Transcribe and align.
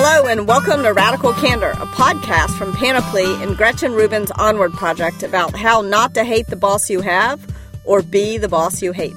Hello, 0.00 0.28
and 0.28 0.46
welcome 0.46 0.84
to 0.84 0.92
Radical 0.92 1.32
Candor, 1.32 1.70
a 1.70 1.86
podcast 1.86 2.56
from 2.56 2.72
Panoply 2.72 3.24
and 3.42 3.56
Gretchen 3.56 3.94
Rubin's 3.94 4.30
Onward 4.30 4.72
Project 4.72 5.24
about 5.24 5.56
how 5.56 5.80
not 5.80 6.14
to 6.14 6.22
hate 6.22 6.46
the 6.46 6.54
boss 6.54 6.88
you 6.88 7.00
have 7.00 7.44
or 7.82 8.00
be 8.00 8.38
the 8.38 8.46
boss 8.46 8.80
you 8.80 8.92
hate. 8.92 9.16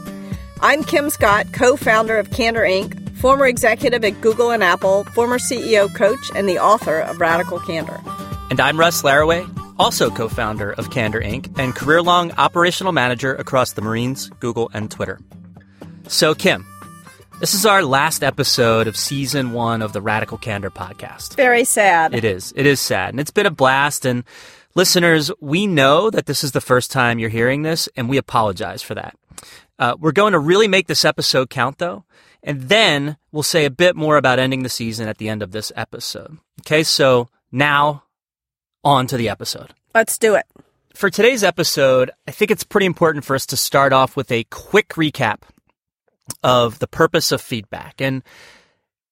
I'm 0.60 0.84
Kim 0.84 1.12
Scott, 1.12 1.54
co 1.54 1.76
founder 1.76 2.18
of 2.18 2.32
Candor 2.32 2.64
Inc., 2.64 3.16
former 3.18 3.46
executive 3.46 4.04
at 4.04 4.22
Google 4.22 4.50
and 4.50 4.64
Apple, 4.64 5.04
former 5.04 5.38
CEO 5.38 5.94
coach, 5.94 6.32
and 6.34 6.50
the 6.50 6.58
author 6.58 7.02
of 7.02 7.20
Radical 7.20 7.60
Candor. 7.60 8.02
And 8.50 8.60
I'm 8.60 8.80
Russ 8.80 9.04
Laraway, 9.04 9.46
also 9.78 10.10
co 10.10 10.30
founder 10.30 10.72
of 10.72 10.90
Candor 10.90 11.22
Inc., 11.22 11.60
and 11.60 11.76
career 11.76 12.02
long 12.02 12.32
operational 12.40 12.92
manager 12.92 13.36
across 13.36 13.74
the 13.74 13.84
Marines, 13.84 14.32
Google, 14.40 14.72
and 14.74 14.90
Twitter. 14.90 15.20
So, 16.08 16.34
Kim, 16.34 16.66
this 17.42 17.56
is 17.56 17.66
our 17.66 17.84
last 17.84 18.24
episode 18.24 18.88
of 18.88 18.96
season 18.96 19.52
one 19.52 19.82
of 19.82 19.94
the 19.94 20.02
Radical 20.02 20.38
Candor 20.38 20.70
podcast. 20.70 21.36
Very 21.36 21.64
sad. 21.64 22.14
It 22.14 22.24
is. 22.24 22.54
It 22.56 22.68
is 22.68 22.80
sad. 22.80 23.10
And 23.10 23.20
it's 23.20 23.32
been 23.32 23.48
a 23.48 23.52
blast. 23.52 24.06
And 24.06 24.24
listeners, 24.76 25.32
we 25.40 25.66
know 25.66 26.12
that 26.12 26.28
this 26.28 26.44
is 26.44 26.52
the 26.52 26.62
first 26.62 26.92
time 26.92 27.18
you're 27.18 27.32
hearing 27.32 27.64
this, 27.64 27.90
and 27.96 28.08
we 28.08 28.18
apologize 28.18 28.84
for 28.84 28.94
that. 28.94 29.18
Uh, 29.80 29.96
we're 30.00 30.12
going 30.12 30.34
to 30.34 30.40
really 30.40 30.68
make 30.68 30.86
this 30.86 31.04
episode 31.04 31.50
count, 31.50 31.80
though. 31.80 32.04
And 32.44 32.62
then 32.70 33.18
we'll 33.32 33.42
say 33.42 33.66
a 33.66 33.72
bit 33.72 33.96
more 33.96 34.18
about 34.18 34.38
ending 34.38 34.62
the 34.62 34.70
season 34.70 35.08
at 35.08 35.18
the 35.18 35.28
end 35.28 35.42
of 35.42 35.52
this 35.52 35.72
episode. 35.76 36.38
Okay, 36.62 36.84
so 36.84 37.28
now 37.52 38.04
on 38.84 39.08
to 39.08 39.18
the 39.18 39.30
episode. 39.30 39.74
Let's 39.96 40.20
do 40.20 40.36
it. 40.36 40.46
For 40.94 41.10
today's 41.10 41.44
episode, 41.44 42.12
I 42.28 42.32
think 42.32 42.52
it's 42.52 42.64
pretty 42.64 42.86
important 42.86 43.26
for 43.26 43.36
us 43.36 43.48
to 43.48 43.58
start 43.58 43.94
off 43.94 44.16
with 44.16 44.32
a 44.32 44.44
quick 44.44 44.90
recap 44.90 45.40
of 46.44 46.80
the 46.80 46.88
purpose 46.88 47.32
of 47.32 47.42
feedback. 47.42 48.02
And 48.02 48.24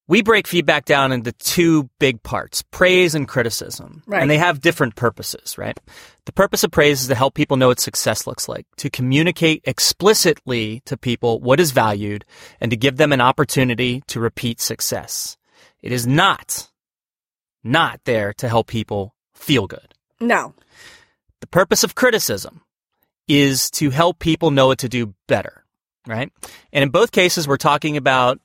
we 0.08 0.24
break 0.24 0.48
feedback 0.48 0.86
down 0.86 1.12
into 1.12 1.32
two 1.34 1.90
big 2.00 2.24
parts 2.24 2.64
praise 2.64 3.14
and 3.14 3.28
criticism. 3.28 4.02
Right. 4.08 4.22
And 4.22 4.30
they 4.30 4.40
have 4.40 4.60
different 4.60 4.96
purposes, 4.96 5.58
right? 5.58 5.80
The 6.26 6.32
purpose 6.32 6.64
of 6.64 6.72
praise 6.72 7.02
is 7.02 7.08
to 7.10 7.16
help 7.16 7.36
people 7.36 7.58
know 7.58 7.68
what 7.68 7.80
success 7.80 8.26
looks 8.26 8.50
like, 8.50 8.66
to 8.78 8.90
communicate 8.90 9.62
explicitly 9.66 10.82
to 10.86 10.98
people 10.98 11.40
what 11.40 11.60
is 11.60 11.72
valued, 11.72 12.26
and 12.60 12.72
to 12.72 12.78
give 12.78 12.98
them 12.98 13.14
an 13.14 13.22
opportunity 13.22 14.02
to 14.08 14.20
repeat 14.20 14.60
success. 14.60 15.38
It 15.82 15.92
is 15.92 16.08
not, 16.08 16.70
not 17.64 18.02
there 18.06 18.34
to 18.34 18.50
help 18.50 18.68
people 18.68 19.14
feel 19.34 19.68
good. 19.68 19.94
No. 20.20 20.56
The 21.40 21.48
purpose 21.48 21.84
of 21.84 21.96
criticism 21.96 22.62
is 23.28 23.70
to 23.72 23.92
help 23.92 24.18
people 24.18 24.50
know 24.50 24.68
what 24.68 24.80
to 24.80 24.90
do 24.90 25.14
better, 25.28 25.64
right? 26.08 26.32
And 26.74 26.84
in 26.84 26.90
both 26.90 27.12
cases, 27.12 27.48
we're 27.48 27.58
talking 27.58 27.98
about 27.98 28.40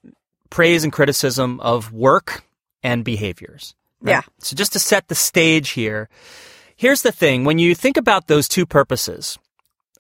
praise 0.51 0.85
and 0.85 0.93
criticism 0.93 1.61
of 1.61 1.93
work 1.93 2.45
and 2.83 3.05
behaviors. 3.05 3.75
right? 4.01 4.13
Yeah. 4.13 4.23
So 4.39 4.55
just 4.57 4.73
to 4.75 4.79
set 4.79 5.09
the 5.09 5.15
stage 5.15 5.71
here, 5.71 6.09
here's 6.77 7.03
the 7.03 7.13
thing. 7.13 7.45
When 7.45 7.59
you 7.59 7.75
think 7.75 7.97
about 7.97 8.27
those 8.27 8.49
two 8.49 8.67
purposes 8.67 9.39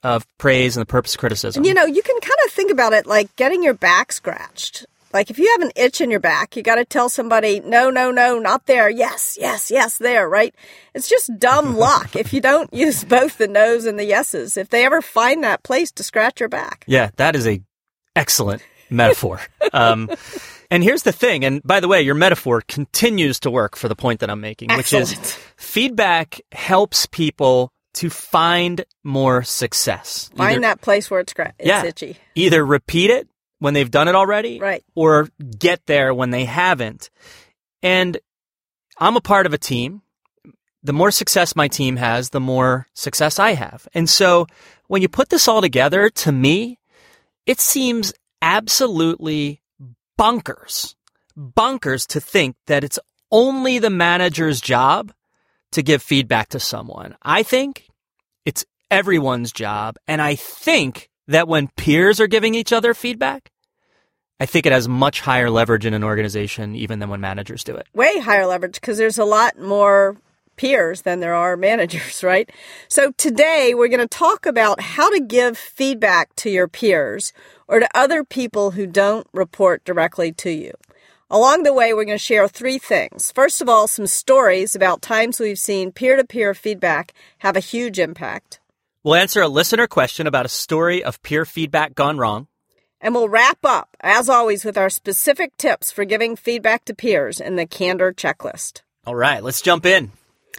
of 0.02 0.26
praise 0.38 0.76
and 0.76 0.82
the 0.82 0.86
purpose 0.86 1.14
of 1.14 1.20
criticism, 1.20 1.64
you 1.64 1.74
know, 1.74 1.86
you 1.86 2.02
can 2.02 2.20
kind 2.20 2.38
of 2.44 2.52
think 2.52 2.70
about 2.70 2.92
it 2.92 3.06
like 3.06 3.34
getting 3.36 3.62
your 3.62 3.74
back 3.74 4.12
scratched. 4.12 4.86
Like 5.14 5.30
if 5.30 5.38
you 5.38 5.48
have 5.52 5.62
an 5.62 5.70
itch 5.76 6.00
in 6.00 6.10
your 6.10 6.18
back, 6.20 6.56
you 6.56 6.62
got 6.64 6.74
to 6.74 6.84
tell 6.84 7.08
somebody, 7.08 7.60
no, 7.60 7.88
no, 7.88 8.10
no, 8.10 8.40
not 8.40 8.66
there. 8.66 8.90
Yes, 8.90 9.38
yes, 9.40 9.70
yes, 9.70 9.96
there, 9.98 10.28
right? 10.28 10.52
It's 10.92 11.08
just 11.08 11.30
dumb 11.38 11.76
luck 11.78 12.16
if 12.16 12.32
you 12.32 12.40
don't 12.40 12.72
use 12.74 13.04
both 13.04 13.38
the 13.38 13.46
no's 13.46 13.86
and 13.86 13.96
the 13.96 14.04
yeses. 14.04 14.56
If 14.56 14.70
they 14.70 14.84
ever 14.84 15.00
find 15.00 15.44
that 15.44 15.62
place 15.62 15.92
to 15.92 16.02
scratch 16.02 16.40
your 16.40 16.48
back. 16.48 16.84
Yeah, 16.88 17.10
that 17.16 17.36
is 17.36 17.46
a 17.46 17.62
excellent 18.16 18.62
metaphor. 18.90 19.40
um, 19.72 20.10
and 20.68 20.82
here's 20.82 21.04
the 21.04 21.12
thing, 21.12 21.44
and 21.44 21.62
by 21.62 21.78
the 21.78 21.86
way, 21.86 22.02
your 22.02 22.16
metaphor 22.16 22.60
continues 22.66 23.38
to 23.40 23.50
work 23.52 23.76
for 23.76 23.88
the 23.88 23.96
point 23.96 24.18
that 24.18 24.30
I'm 24.30 24.40
making, 24.40 24.70
which 24.74 24.92
is 24.92 25.14
feedback 25.56 26.40
helps 26.50 27.06
people 27.06 27.72
to 27.94 28.10
find 28.10 28.84
more 29.04 29.44
success. 29.44 30.28
Find 30.36 30.50
Either- 30.56 30.60
that 30.62 30.80
place 30.80 31.08
where 31.08 31.20
it's, 31.20 31.32
it's 31.38 31.54
Yeah. 31.60 31.84
itchy. 31.84 32.16
Either 32.34 32.66
repeat 32.66 33.10
it 33.10 33.28
when 33.64 33.72
they've 33.74 33.90
done 33.90 34.08
it 34.08 34.14
already, 34.14 34.60
Right. 34.60 34.84
or 34.94 35.28
get 35.58 35.86
there 35.86 36.12
when 36.12 36.30
they 36.30 36.44
haven't. 36.44 37.08
And 37.82 38.18
I'm 38.98 39.16
a 39.16 39.20
part 39.22 39.46
of 39.46 39.54
a 39.54 39.58
team. 39.58 40.02
The 40.82 40.92
more 40.92 41.10
success 41.10 41.56
my 41.56 41.66
team 41.66 41.96
has, 41.96 42.28
the 42.30 42.40
more 42.40 42.86
success 42.92 43.38
I 43.38 43.54
have. 43.54 43.88
And 43.94 44.08
so 44.08 44.46
when 44.86 45.00
you 45.00 45.08
put 45.08 45.30
this 45.30 45.48
all 45.48 45.62
together, 45.62 46.10
to 46.10 46.30
me, 46.30 46.78
it 47.46 47.58
seems 47.58 48.12
absolutely 48.42 49.62
bonkers, 50.18 50.94
bonkers 51.36 52.06
to 52.08 52.20
think 52.20 52.56
that 52.66 52.84
it's 52.84 52.98
only 53.32 53.78
the 53.78 53.88
manager's 53.90 54.60
job 54.60 55.10
to 55.72 55.82
give 55.82 56.02
feedback 56.02 56.50
to 56.50 56.60
someone. 56.60 57.16
I 57.22 57.42
think 57.42 57.88
it's 58.44 58.64
everyone's 58.90 59.52
job. 59.52 59.96
And 60.06 60.20
I 60.20 60.34
think 60.36 61.08
that 61.28 61.48
when 61.48 61.68
peers 61.78 62.20
are 62.20 62.26
giving 62.26 62.54
each 62.54 62.72
other 62.72 62.92
feedback, 62.92 63.50
I 64.40 64.46
think 64.46 64.66
it 64.66 64.72
has 64.72 64.88
much 64.88 65.20
higher 65.20 65.48
leverage 65.48 65.86
in 65.86 65.94
an 65.94 66.02
organization 66.02 66.74
even 66.74 66.98
than 66.98 67.08
when 67.08 67.20
managers 67.20 67.62
do 67.64 67.76
it. 67.76 67.86
way 67.94 68.18
higher 68.18 68.46
leverage 68.46 68.74
because 68.74 68.98
there's 68.98 69.18
a 69.18 69.24
lot 69.24 69.58
more 69.58 70.16
peers 70.56 71.02
than 71.02 71.20
there 71.20 71.34
are 71.34 71.56
managers, 71.70 72.22
right? 72.22 72.50
So 72.88 73.12
today 73.12 73.74
we're 73.74 73.88
going 73.88 74.00
to 74.00 74.08
talk 74.08 74.46
about 74.46 74.80
how 74.80 75.10
to 75.10 75.20
give 75.20 75.56
feedback 75.56 76.34
to 76.36 76.50
your 76.50 76.68
peers 76.68 77.32
or 77.68 77.80
to 77.80 77.88
other 77.94 78.24
people 78.24 78.72
who 78.72 78.86
don't 78.86 79.26
report 79.32 79.84
directly 79.84 80.32
to 80.32 80.50
you. 80.50 80.72
Along 81.30 81.62
the 81.62 81.72
way, 81.72 81.94
we're 81.94 82.04
going 82.04 82.18
to 82.18 82.22
share 82.22 82.46
three 82.46 82.78
things. 82.78 83.32
First 83.32 83.62
of 83.62 83.68
all, 83.68 83.88
some 83.88 84.06
stories 84.06 84.76
about 84.76 85.00
times 85.00 85.40
we've 85.40 85.58
seen 85.58 85.90
peer 85.90 86.16
to 86.16 86.24
peer 86.24 86.54
feedback 86.54 87.14
have 87.38 87.56
a 87.56 87.60
huge 87.60 87.98
impact. 87.98 88.60
We'll 89.02 89.14
answer 89.16 89.40
a 89.40 89.48
listener 89.48 89.86
question 89.86 90.26
about 90.26 90.46
a 90.46 90.50
story 90.50 91.02
of 91.02 91.22
peer 91.22 91.44
feedback 91.44 91.94
gone 91.94 92.18
wrong. 92.18 92.46
And 93.04 93.14
we'll 93.14 93.28
wrap 93.28 93.58
up, 93.64 93.98
as 94.00 94.30
always, 94.30 94.64
with 94.64 94.78
our 94.78 94.88
specific 94.88 95.58
tips 95.58 95.92
for 95.92 96.06
giving 96.06 96.36
feedback 96.36 96.86
to 96.86 96.94
peers 96.94 97.38
in 97.38 97.56
the 97.56 97.66
Candor 97.66 98.14
checklist. 98.14 98.80
All 99.06 99.14
right, 99.14 99.44
let's 99.44 99.60
jump 99.60 99.84
in. 99.84 100.10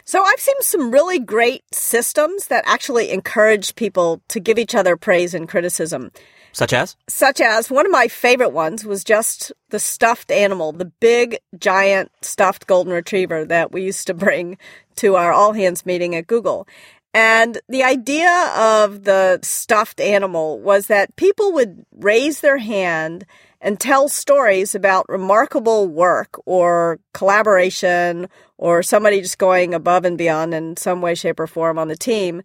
So 0.03 0.23
I've 0.23 0.39
seen 0.39 0.61
some 0.61 0.91
really 0.91 1.17
great 1.17 1.63
systems 1.73 2.45
that 2.49 2.63
actually 2.67 3.09
encourage 3.09 3.73
people 3.73 4.21
to 4.27 4.39
give 4.39 4.59
each 4.59 4.75
other 4.75 4.95
praise 4.95 5.33
and 5.33 5.49
criticism. 5.49 6.11
Such 6.51 6.71
as? 6.71 6.95
Such 7.09 7.41
as 7.41 7.71
one 7.71 7.87
of 7.87 7.91
my 7.91 8.07
favorite 8.07 8.51
ones 8.51 8.85
was 8.85 9.03
just 9.03 9.51
the 9.71 9.79
stuffed 9.79 10.29
animal, 10.29 10.71
the 10.71 10.85
big 10.85 11.39
giant 11.57 12.11
stuffed 12.21 12.67
golden 12.67 12.93
retriever 12.93 13.43
that 13.45 13.71
we 13.71 13.81
used 13.81 14.05
to 14.05 14.13
bring 14.13 14.59
to 14.97 15.15
our 15.15 15.33
all 15.33 15.53
hands 15.53 15.83
meeting 15.83 16.13
at 16.13 16.27
Google. 16.27 16.67
And 17.15 17.59
the 17.69 17.81
idea 17.81 18.51
of 18.57 19.05
the 19.05 19.39
stuffed 19.41 20.01
animal 20.01 20.59
was 20.59 20.87
that 20.87 21.15
people 21.15 21.53
would 21.53 21.85
raise 21.93 22.41
their 22.41 22.57
hand 22.57 23.25
and 23.61 23.79
tell 23.79 24.09
stories 24.09 24.75
about 24.75 25.07
remarkable 25.07 25.87
work 25.87 26.37
or 26.45 26.99
collaboration 27.13 28.27
or 28.57 28.83
somebody 28.83 29.21
just 29.21 29.37
going 29.37 29.73
above 29.73 30.03
and 30.03 30.17
beyond 30.17 30.53
in 30.53 30.75
some 30.75 31.01
way, 31.01 31.15
shape, 31.15 31.39
or 31.39 31.47
form 31.47 31.79
on 31.79 31.87
the 31.87 31.95
team. 31.95 32.41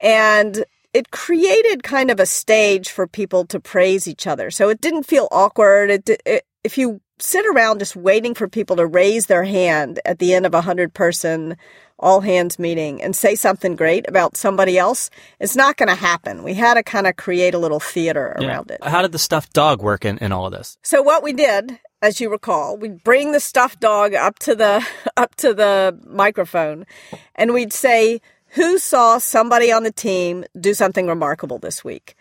And 0.00 0.64
it 0.92 1.12
created 1.12 1.84
kind 1.84 2.10
of 2.10 2.18
a 2.18 2.26
stage 2.26 2.90
for 2.90 3.06
people 3.06 3.44
to 3.46 3.60
praise 3.60 4.08
each 4.08 4.26
other. 4.26 4.50
So 4.50 4.68
it 4.68 4.80
didn't 4.80 5.04
feel 5.04 5.28
awkward. 5.30 5.90
It, 5.90 6.10
it, 6.26 6.44
if 6.64 6.76
you 6.76 7.00
sit 7.18 7.44
around 7.46 7.78
just 7.78 7.96
waiting 7.96 8.34
for 8.34 8.48
people 8.48 8.76
to 8.76 8.86
raise 8.86 9.26
their 9.26 9.44
hand 9.44 10.00
at 10.04 10.18
the 10.18 10.34
end 10.34 10.46
of 10.46 10.54
a 10.54 10.60
hundred 10.60 10.94
person 10.94 11.56
all 11.98 12.20
hands 12.20 12.58
meeting 12.58 13.02
and 13.02 13.14
say 13.16 13.34
something 13.34 13.74
great 13.74 14.08
about 14.08 14.36
somebody 14.36 14.78
else, 14.78 15.10
it's 15.40 15.56
not 15.56 15.76
going 15.76 15.88
to 15.88 15.94
happen. 15.94 16.42
We 16.42 16.54
had 16.54 16.74
to 16.74 16.82
kind 16.82 17.06
of 17.06 17.16
create 17.16 17.54
a 17.54 17.58
little 17.58 17.80
theater 17.80 18.36
around 18.38 18.70
it. 18.70 18.82
How 18.84 19.02
did 19.02 19.12
the 19.12 19.18
stuffed 19.18 19.52
dog 19.52 19.82
work 19.82 20.04
in, 20.04 20.18
in 20.18 20.32
all 20.32 20.46
of 20.46 20.52
this? 20.52 20.78
So 20.82 21.02
what 21.02 21.22
we 21.22 21.32
did, 21.32 21.78
as 22.00 22.20
you 22.20 22.30
recall, 22.30 22.76
we'd 22.76 23.02
bring 23.02 23.32
the 23.32 23.40
stuffed 23.40 23.80
dog 23.80 24.14
up 24.14 24.38
to 24.40 24.54
the 24.54 24.86
up 25.16 25.34
to 25.36 25.52
the 25.52 25.98
microphone 26.06 26.86
and 27.34 27.52
we'd 27.52 27.72
say, 27.72 28.20
"Who 28.50 28.78
saw 28.78 29.18
somebody 29.18 29.72
on 29.72 29.82
the 29.82 29.92
team 29.92 30.44
do 30.58 30.74
something 30.74 31.08
remarkable 31.08 31.58
this 31.58 31.84
week?" 31.84 32.14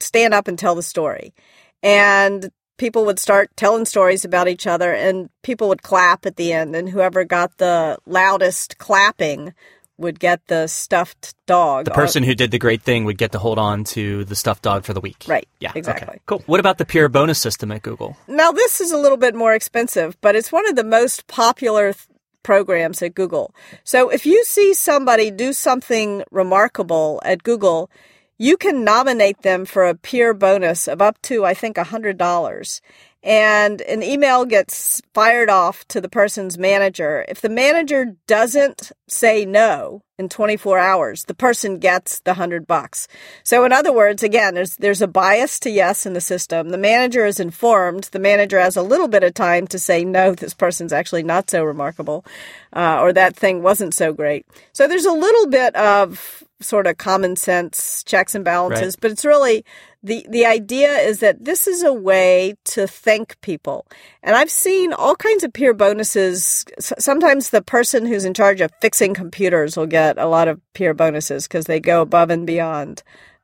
Stand 0.00 0.34
up 0.34 0.48
and 0.48 0.58
tell 0.58 0.74
the 0.74 0.82
story. 0.82 1.34
And 1.82 2.50
people 2.80 3.04
would 3.04 3.18
start 3.18 3.50
telling 3.56 3.84
stories 3.84 4.24
about 4.24 4.48
each 4.48 4.66
other 4.66 4.92
and 4.94 5.28
people 5.42 5.68
would 5.68 5.82
clap 5.82 6.24
at 6.24 6.36
the 6.36 6.50
end 6.50 6.74
and 6.74 6.88
whoever 6.88 7.24
got 7.24 7.58
the 7.58 7.98
loudest 8.06 8.78
clapping 8.78 9.52
would 9.98 10.18
get 10.18 10.40
the 10.46 10.66
stuffed 10.66 11.34
dog. 11.44 11.84
The 11.84 11.90
person 11.90 12.22
who 12.22 12.34
did 12.34 12.50
the 12.50 12.58
great 12.58 12.80
thing 12.80 13.04
would 13.04 13.18
get 13.18 13.32
to 13.32 13.38
hold 13.38 13.58
on 13.58 13.84
to 13.84 14.24
the 14.24 14.34
stuffed 14.34 14.62
dog 14.62 14.84
for 14.84 14.94
the 14.94 15.00
week. 15.02 15.26
Right, 15.28 15.46
Yeah. 15.60 15.72
exactly. 15.74 16.08
Okay. 16.08 16.20
Cool. 16.24 16.42
What 16.46 16.58
about 16.58 16.78
the 16.78 16.86
peer 16.86 17.10
bonus 17.10 17.38
system 17.38 17.70
at 17.70 17.82
Google? 17.82 18.16
Now, 18.26 18.50
this 18.50 18.80
is 18.80 18.92
a 18.92 18.96
little 18.96 19.18
bit 19.18 19.34
more 19.34 19.52
expensive, 19.52 20.18
but 20.22 20.34
it's 20.34 20.50
one 20.50 20.66
of 20.66 20.74
the 20.74 20.84
most 20.84 21.26
popular 21.26 21.92
th- 21.92 22.06
programs 22.42 23.02
at 23.02 23.14
Google. 23.14 23.54
So 23.84 24.08
if 24.08 24.24
you 24.24 24.42
see 24.44 24.72
somebody 24.72 25.30
do 25.30 25.52
something 25.52 26.24
remarkable 26.30 27.20
at 27.22 27.42
Google, 27.42 27.90
you 28.40 28.56
can 28.56 28.84
nominate 28.84 29.42
them 29.42 29.66
for 29.66 29.84
a 29.84 29.94
peer 29.94 30.32
bonus 30.32 30.88
of 30.88 31.02
up 31.02 31.20
to, 31.20 31.44
I 31.44 31.52
think, 31.52 31.76
$100. 31.76 32.80
and 33.22 33.82
an 33.82 34.02
email 34.02 34.46
gets 34.46 35.02
fired 35.12 35.50
off 35.50 35.86
to 35.88 36.00
the 36.00 36.08
person's 36.08 36.56
manager. 36.56 37.22
If 37.28 37.42
the 37.42 37.50
manager 37.50 38.16
doesn't 38.26 38.92
say 39.08 39.44
no 39.44 40.00
in 40.18 40.30
24 40.30 40.78
hours, 40.78 41.24
the 41.24 41.34
person 41.34 41.78
gets 41.78 42.20
the 42.20 42.30
100 42.30 42.66
bucks. 42.66 43.08
So 43.44 43.62
in 43.66 43.72
other 43.74 43.92
words, 43.92 44.22
again, 44.22 44.54
there's 44.54 44.76
there's 44.76 45.02
a 45.02 45.06
bias 45.06 45.60
to 45.60 45.70
yes 45.70 46.06
in 46.06 46.14
the 46.14 46.20
system. 46.22 46.70
The 46.70 46.78
manager 46.78 47.26
is 47.26 47.40
informed. 47.40 48.04
The 48.04 48.18
manager 48.18 48.58
has 48.58 48.74
a 48.74 48.82
little 48.82 49.08
bit 49.08 49.22
of 49.22 49.34
time 49.34 49.66
to 49.66 49.78
say 49.78 50.02
no, 50.02 50.34
this 50.34 50.54
person's 50.54 50.92
actually 50.94 51.24
not 51.24 51.50
so 51.50 51.62
remarkable, 51.62 52.24
uh, 52.72 53.00
or 53.02 53.12
that 53.12 53.36
thing 53.36 53.62
wasn't 53.62 53.92
so 53.92 54.14
great. 54.14 54.46
So 54.72 54.88
there's 54.88 55.04
a 55.04 55.12
little 55.12 55.46
bit 55.46 55.76
of 55.76 56.42
sort 56.60 56.86
of 56.86 56.98
common 56.98 57.36
sense 57.36 58.04
checks 58.04 58.34
and 58.34 58.44
balances, 58.44 58.94
right. 58.94 59.00
but 59.00 59.10
it's 59.10 59.24
really 59.24 59.64
the 60.02 60.26
the 60.28 60.46
idea 60.46 60.90
is 60.98 61.20
that 61.20 61.44
this 61.44 61.66
is 61.66 61.82
a 61.82 61.92
way 61.92 62.54
to 62.64 62.86
thank 62.86 63.40
people. 63.40 63.86
And 64.22 64.36
I've 64.36 64.50
seen 64.50 64.92
all 64.92 65.16
kinds 65.16 65.44
of 65.44 65.52
peer 65.52 65.74
bonuses. 65.74 66.64
Sometimes 66.78 67.50
the 67.50 67.62
person 67.62 68.06
who's 68.06 68.24
in 68.24 68.34
charge 68.34 68.60
of 68.60 68.70
fixing 68.80 69.14
computers 69.14 69.76
will 69.76 69.86
get 69.86 70.18
a 70.18 70.26
lot 70.26 70.48
of 70.48 70.60
peer 70.74 70.94
bonuses 70.94 71.46
because 71.46 71.66
they 71.66 71.80
go 71.80 72.02
above 72.02 72.30
and 72.30 72.46
beyond. 72.46 73.02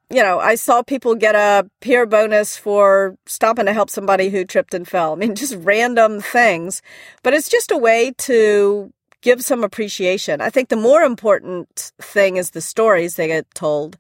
You 0.08 0.22
know, 0.22 0.38
I 0.38 0.54
saw 0.54 0.82
people 0.82 1.16
get 1.16 1.34
a 1.34 1.68
peer 1.80 2.06
bonus 2.06 2.56
for 2.56 3.16
stopping 3.26 3.66
to 3.66 3.72
help 3.72 3.90
somebody 3.90 4.28
who 4.28 4.44
tripped 4.44 4.72
and 4.72 4.86
fell. 4.86 5.12
I 5.12 5.16
mean, 5.16 5.34
just 5.34 5.56
random 5.58 6.20
things. 6.20 6.80
But 7.24 7.34
it's 7.34 7.48
just 7.48 7.72
a 7.72 7.76
way 7.76 8.12
to 8.18 8.92
give 9.20 9.42
some 9.42 9.64
appreciation. 9.64 10.40
I 10.40 10.50
think 10.50 10.68
the 10.68 10.76
more 10.76 11.02
important 11.02 11.92
thing 11.98 12.36
is 12.36 12.50
the 12.50 12.60
stories 12.60 13.16
they 13.16 13.28
get 13.28 13.52
told. 13.54 13.96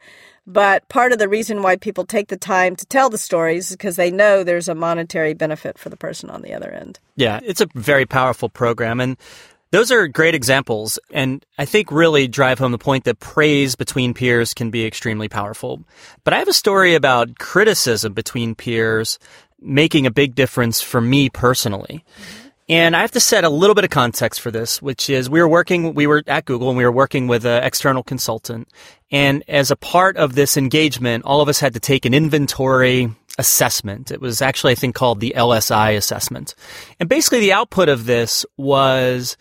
But 0.46 0.88
part 0.88 1.12
of 1.12 1.18
the 1.18 1.28
reason 1.28 1.62
why 1.62 1.76
people 1.76 2.04
take 2.04 2.28
the 2.28 2.36
time 2.36 2.76
to 2.76 2.86
tell 2.86 3.10
the 3.10 3.18
stories 3.18 3.70
is 3.70 3.76
because 3.76 3.96
they 3.96 4.12
know 4.12 4.44
there's 4.44 4.68
a 4.68 4.74
monetary 4.76 5.34
benefit 5.34 5.76
for 5.76 5.88
the 5.88 5.96
person 5.96 6.30
on 6.30 6.42
the 6.42 6.54
other 6.54 6.70
end. 6.70 7.00
Yeah, 7.16 7.40
it's 7.42 7.60
a 7.60 7.66
very 7.74 8.06
powerful 8.06 8.48
program. 8.48 9.00
And 9.00 9.16
those 9.72 9.90
are 9.90 10.06
great 10.06 10.36
examples. 10.36 11.00
And 11.10 11.44
I 11.58 11.64
think 11.64 11.90
really 11.90 12.28
drive 12.28 12.60
home 12.60 12.70
the 12.70 12.78
point 12.78 13.04
that 13.04 13.18
praise 13.18 13.74
between 13.74 14.14
peers 14.14 14.54
can 14.54 14.70
be 14.70 14.86
extremely 14.86 15.28
powerful. 15.28 15.82
But 16.22 16.32
I 16.32 16.38
have 16.38 16.48
a 16.48 16.52
story 16.52 16.94
about 16.94 17.40
criticism 17.40 18.12
between 18.12 18.54
peers 18.54 19.18
making 19.60 20.06
a 20.06 20.12
big 20.12 20.36
difference 20.36 20.80
for 20.80 21.00
me 21.00 21.28
personally. 21.28 22.04
Mm-hmm. 22.20 22.45
And 22.68 22.96
I 22.96 23.00
have 23.00 23.12
to 23.12 23.20
set 23.20 23.44
a 23.44 23.48
little 23.48 23.74
bit 23.74 23.84
of 23.84 23.90
context 23.90 24.40
for 24.40 24.50
this, 24.50 24.82
which 24.82 25.08
is 25.08 25.30
we 25.30 25.40
were 25.40 25.48
working, 25.48 25.94
we 25.94 26.06
were 26.06 26.24
at 26.26 26.46
Google 26.46 26.68
and 26.68 26.76
we 26.76 26.84
were 26.84 26.92
working 26.92 27.28
with 27.28 27.46
an 27.46 27.62
external 27.62 28.02
consultant. 28.02 28.68
And 29.10 29.44
as 29.46 29.70
a 29.70 29.76
part 29.76 30.16
of 30.16 30.34
this 30.34 30.56
engagement, 30.56 31.24
all 31.24 31.40
of 31.40 31.48
us 31.48 31.60
had 31.60 31.74
to 31.74 31.80
take 31.80 32.04
an 32.04 32.14
inventory 32.14 33.08
assessment. 33.38 34.10
It 34.10 34.20
was 34.20 34.42
actually, 34.42 34.72
I 34.72 34.76
think, 34.76 34.96
called 34.96 35.20
the 35.20 35.34
LSI 35.36 35.96
assessment. 35.96 36.54
And 36.98 37.08
basically 37.08 37.40
the 37.40 37.52
output 37.52 37.88
of 37.88 38.06
this 38.06 38.44
was 38.56 39.36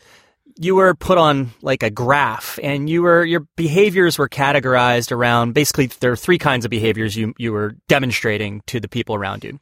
you 0.58 0.76
were 0.76 0.94
put 0.94 1.18
on 1.18 1.52
like 1.62 1.82
a 1.82 1.90
graph 1.90 2.60
and 2.62 2.90
you 2.90 3.02
were, 3.02 3.26
your 3.26 3.42
behaviors 3.56 4.18
were 4.18 4.30
categorized 4.30 5.12
around 5.12 5.54
basically 5.54 5.88
there 5.88 6.12
are 6.12 6.18
three 6.18 6.38
kinds 6.38 6.64
of 6.64 6.72
behaviors 6.72 7.16
you, 7.16 7.34
you 7.38 7.52
were 7.52 7.76
demonstrating 7.88 8.62
to 8.68 8.80
the 8.80 8.88
people 8.88 9.16
around 9.16 9.44
you. 9.44 9.60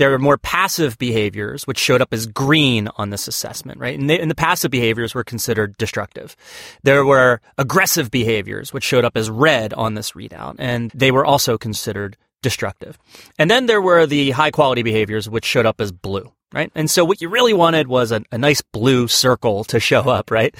There 0.00 0.08
were 0.08 0.18
more 0.18 0.38
passive 0.38 0.96
behaviors, 0.96 1.66
which 1.66 1.76
showed 1.76 2.00
up 2.00 2.14
as 2.14 2.24
green 2.24 2.88
on 2.96 3.10
this 3.10 3.28
assessment, 3.28 3.78
right? 3.78 3.98
And, 3.98 4.08
they, 4.08 4.18
and 4.18 4.30
the 4.30 4.34
passive 4.34 4.70
behaviors 4.70 5.14
were 5.14 5.22
considered 5.22 5.76
destructive. 5.76 6.36
There 6.82 7.04
were 7.04 7.42
aggressive 7.58 8.10
behaviors, 8.10 8.72
which 8.72 8.82
showed 8.82 9.04
up 9.04 9.14
as 9.14 9.28
red 9.28 9.74
on 9.74 9.92
this 9.92 10.12
readout, 10.12 10.56
and 10.58 10.90
they 10.94 11.10
were 11.10 11.26
also 11.26 11.58
considered 11.58 12.16
destructive. 12.40 12.98
And 13.38 13.50
then 13.50 13.66
there 13.66 13.82
were 13.82 14.06
the 14.06 14.30
high 14.30 14.50
quality 14.50 14.82
behaviors, 14.82 15.28
which 15.28 15.44
showed 15.44 15.66
up 15.66 15.82
as 15.82 15.92
blue 15.92 16.32
right? 16.52 16.72
And 16.74 16.90
so 16.90 17.04
what 17.04 17.20
you 17.20 17.28
really 17.28 17.52
wanted 17.52 17.86
was 17.86 18.10
a, 18.10 18.22
a, 18.32 18.36
nice 18.38 18.60
blue 18.60 19.06
circle 19.06 19.62
to 19.64 19.78
show 19.78 20.00
up, 20.00 20.32
right? 20.32 20.52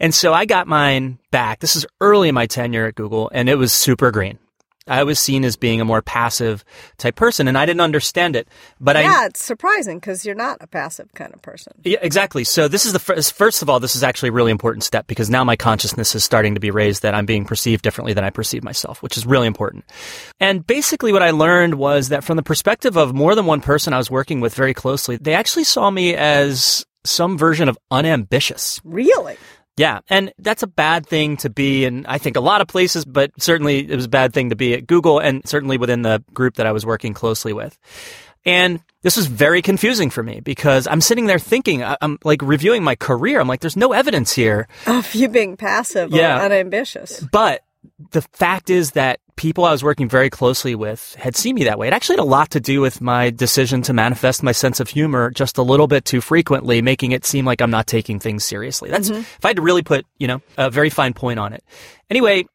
And 0.00 0.14
so 0.14 0.32
I 0.32 0.46
got 0.46 0.66
mine 0.66 1.18
back. 1.30 1.60
This 1.60 1.76
is 1.76 1.84
early 2.00 2.30
in 2.30 2.34
my 2.34 2.46
tenure 2.46 2.86
at 2.86 2.94
Google 2.94 3.30
and 3.34 3.50
it 3.50 3.56
was 3.56 3.70
super 3.70 4.10
green. 4.10 4.38
I 4.86 5.04
was 5.04 5.18
seen 5.18 5.44
as 5.44 5.56
being 5.56 5.80
a 5.80 5.84
more 5.84 6.02
passive 6.02 6.64
type 6.98 7.16
person, 7.16 7.48
and 7.48 7.56
I 7.56 7.66
didn't 7.66 7.80
understand 7.80 8.36
it. 8.36 8.48
But 8.80 8.96
yeah, 8.96 9.20
I, 9.22 9.26
it's 9.26 9.42
surprising 9.42 9.98
because 9.98 10.26
you're 10.26 10.34
not 10.34 10.58
a 10.60 10.66
passive 10.66 11.12
kind 11.14 11.32
of 11.32 11.40
person. 11.42 11.72
Yeah, 11.84 11.98
exactly. 12.02 12.44
So 12.44 12.68
this 12.68 12.84
is 12.84 12.92
the 12.92 12.98
first. 12.98 13.32
First 13.32 13.62
of 13.62 13.70
all, 13.70 13.80
this 13.80 13.96
is 13.96 14.02
actually 14.02 14.28
a 14.28 14.32
really 14.32 14.50
important 14.50 14.84
step 14.84 15.06
because 15.06 15.30
now 15.30 15.44
my 15.44 15.56
consciousness 15.56 16.14
is 16.14 16.24
starting 16.24 16.54
to 16.54 16.60
be 16.60 16.70
raised 16.70 17.02
that 17.02 17.14
I'm 17.14 17.26
being 17.26 17.44
perceived 17.44 17.82
differently 17.82 18.12
than 18.12 18.24
I 18.24 18.30
perceive 18.30 18.62
myself, 18.62 19.02
which 19.02 19.16
is 19.16 19.26
really 19.26 19.46
important. 19.46 19.84
And 20.40 20.66
basically, 20.66 21.12
what 21.12 21.22
I 21.22 21.30
learned 21.30 21.76
was 21.76 22.10
that 22.10 22.24
from 22.24 22.36
the 22.36 22.42
perspective 22.42 22.96
of 22.96 23.14
more 23.14 23.34
than 23.34 23.46
one 23.46 23.60
person 23.60 23.92
I 23.92 23.98
was 23.98 24.10
working 24.10 24.40
with 24.40 24.54
very 24.54 24.74
closely, 24.74 25.16
they 25.16 25.34
actually 25.34 25.64
saw 25.64 25.90
me 25.90 26.14
as 26.14 26.84
some 27.04 27.36
version 27.36 27.68
of 27.68 27.78
unambitious. 27.90 28.80
Really? 28.84 29.36
Yeah, 29.76 30.00
and 30.08 30.32
that's 30.38 30.62
a 30.62 30.68
bad 30.68 31.06
thing 31.06 31.36
to 31.38 31.50
be 31.50 31.84
in, 31.84 32.06
I 32.06 32.18
think, 32.18 32.36
a 32.36 32.40
lot 32.40 32.60
of 32.60 32.68
places, 32.68 33.04
but 33.04 33.32
certainly 33.38 33.78
it 33.78 33.96
was 33.96 34.04
a 34.04 34.08
bad 34.10 34.32
thing 34.32 34.50
to 34.50 34.56
be 34.56 34.74
at 34.74 34.86
Google 34.86 35.18
and 35.18 35.46
certainly 35.48 35.78
within 35.78 36.02
the 36.02 36.22
group 36.32 36.54
that 36.54 36.66
I 36.66 36.72
was 36.72 36.86
working 36.86 37.12
closely 37.12 37.52
with. 37.52 37.76
And 38.46 38.80
this 39.02 39.16
was 39.16 39.26
very 39.26 39.62
confusing 39.62 40.10
for 40.10 40.22
me 40.22 40.40
because 40.40 40.86
I'm 40.86 41.00
sitting 41.00 41.26
there 41.26 41.38
thinking, 41.38 41.82
I'm 41.82 42.18
like 42.24 42.42
reviewing 42.42 42.84
my 42.84 42.94
career. 42.94 43.40
I'm 43.40 43.48
like, 43.48 43.60
there's 43.60 43.76
no 43.76 43.92
evidence 43.92 44.32
here 44.32 44.68
of 44.86 45.12
you 45.14 45.28
being 45.28 45.56
passive 45.56 46.10
yeah. 46.10 46.38
or 46.38 46.44
unambitious. 46.44 47.20
But 47.20 47.62
the 48.12 48.22
fact 48.22 48.70
is 48.70 48.92
that 48.92 49.20
people 49.36 49.64
I 49.64 49.72
was 49.72 49.82
working 49.82 50.08
very 50.08 50.30
closely 50.30 50.74
with 50.74 51.14
had 51.16 51.36
seen 51.36 51.54
me 51.54 51.64
that 51.64 51.78
way. 51.78 51.88
It 51.88 51.92
actually 51.92 52.16
had 52.16 52.22
a 52.22 52.28
lot 52.28 52.50
to 52.52 52.60
do 52.60 52.80
with 52.80 53.00
my 53.00 53.30
decision 53.30 53.82
to 53.82 53.92
manifest 53.92 54.42
my 54.42 54.52
sense 54.52 54.80
of 54.80 54.88
humor 54.88 55.30
just 55.30 55.58
a 55.58 55.62
little 55.62 55.86
bit 55.86 56.04
too 56.04 56.20
frequently, 56.20 56.82
making 56.82 57.12
it 57.12 57.24
seem 57.24 57.44
like 57.44 57.60
I'm 57.60 57.70
not 57.70 57.86
taking 57.86 58.20
things 58.20 58.44
seriously. 58.44 58.90
That's, 58.90 59.10
mm-hmm. 59.10 59.20
if 59.20 59.44
I 59.44 59.48
had 59.48 59.56
to 59.56 59.62
really 59.62 59.82
put, 59.82 60.06
you 60.18 60.28
know, 60.28 60.40
a 60.56 60.70
very 60.70 60.90
fine 60.90 61.14
point 61.14 61.38
on 61.38 61.52
it. 61.52 61.64
Anyway, 62.10 62.46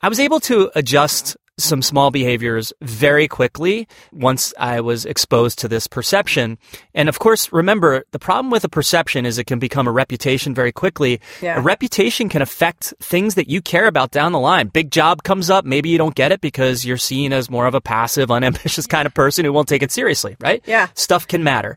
I 0.00 0.08
was 0.08 0.20
able 0.20 0.40
to 0.40 0.70
adjust 0.74 1.36
some 1.58 1.82
small 1.82 2.10
behaviors 2.10 2.72
very 2.80 3.28
quickly 3.28 3.88
once 4.12 4.54
I 4.58 4.80
was 4.80 5.04
exposed 5.04 5.58
to 5.58 5.68
this 5.68 5.86
perception. 5.86 6.58
And 6.94 7.08
of 7.08 7.18
course, 7.18 7.52
remember, 7.52 8.04
the 8.12 8.18
problem 8.18 8.50
with 8.50 8.64
a 8.64 8.68
perception 8.68 9.26
is 9.26 9.38
it 9.38 9.44
can 9.44 9.58
become 9.58 9.86
a 9.86 9.92
reputation 9.92 10.54
very 10.54 10.72
quickly. 10.72 11.20
Yeah. 11.42 11.58
A 11.58 11.60
reputation 11.60 12.28
can 12.28 12.42
affect 12.42 12.94
things 13.00 13.34
that 13.34 13.48
you 13.48 13.60
care 13.60 13.86
about 13.86 14.10
down 14.10 14.32
the 14.32 14.38
line. 14.38 14.68
Big 14.68 14.90
job 14.90 15.22
comes 15.24 15.50
up, 15.50 15.64
maybe 15.64 15.88
you 15.88 15.98
don't 15.98 16.14
get 16.14 16.32
it 16.32 16.40
because 16.40 16.84
you're 16.84 16.96
seen 16.96 17.32
as 17.32 17.50
more 17.50 17.66
of 17.66 17.74
a 17.74 17.80
passive, 17.80 18.30
unambitious 18.38 18.86
kind 18.86 19.06
of 19.06 19.14
person 19.14 19.44
who 19.44 19.52
won't 19.52 19.68
take 19.68 19.82
it 19.82 19.92
seriously, 19.92 20.36
right? 20.40 20.62
Yeah. 20.66 20.88
Stuff 20.94 21.26
can 21.26 21.42
matter. 21.42 21.76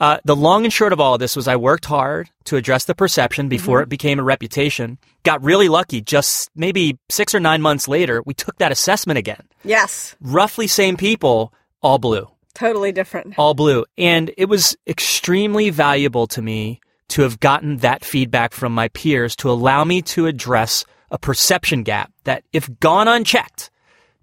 Uh, 0.00 0.18
the 0.24 0.34
long 0.34 0.64
and 0.64 0.72
short 0.72 0.94
of 0.94 1.00
all 1.00 1.14
of 1.14 1.20
this 1.20 1.36
was 1.36 1.46
I 1.46 1.56
worked 1.56 1.84
hard 1.84 2.30
to 2.44 2.56
address 2.56 2.86
the 2.86 2.94
perception 2.94 3.48
before 3.48 3.78
mm-hmm. 3.78 3.84
it 3.84 3.88
became 3.90 4.18
a 4.18 4.22
reputation. 4.22 4.98
Got 5.24 5.44
really 5.44 5.68
lucky. 5.68 6.00
Just 6.00 6.50
maybe 6.56 6.98
six 7.10 7.34
or 7.34 7.40
nine 7.40 7.60
months 7.60 7.86
later, 7.86 8.22
we 8.24 8.32
took 8.32 8.56
that 8.58 8.72
assessment 8.72 9.18
again. 9.18 9.42
Yes. 9.62 10.16
Roughly 10.22 10.66
same 10.66 10.96
people, 10.96 11.52
all 11.82 11.98
blue. 11.98 12.28
Totally 12.54 12.92
different. 12.92 13.34
All 13.38 13.52
blue. 13.52 13.84
And 13.98 14.32
it 14.38 14.46
was 14.46 14.74
extremely 14.86 15.68
valuable 15.68 16.26
to 16.28 16.40
me 16.40 16.80
to 17.08 17.22
have 17.22 17.38
gotten 17.38 17.78
that 17.78 18.04
feedback 18.04 18.54
from 18.54 18.72
my 18.72 18.88
peers 18.88 19.36
to 19.36 19.50
allow 19.50 19.84
me 19.84 20.00
to 20.02 20.26
address 20.26 20.84
a 21.10 21.18
perception 21.18 21.82
gap 21.82 22.12
that, 22.24 22.44
if 22.52 22.70
gone 22.80 23.08
unchecked, 23.08 23.70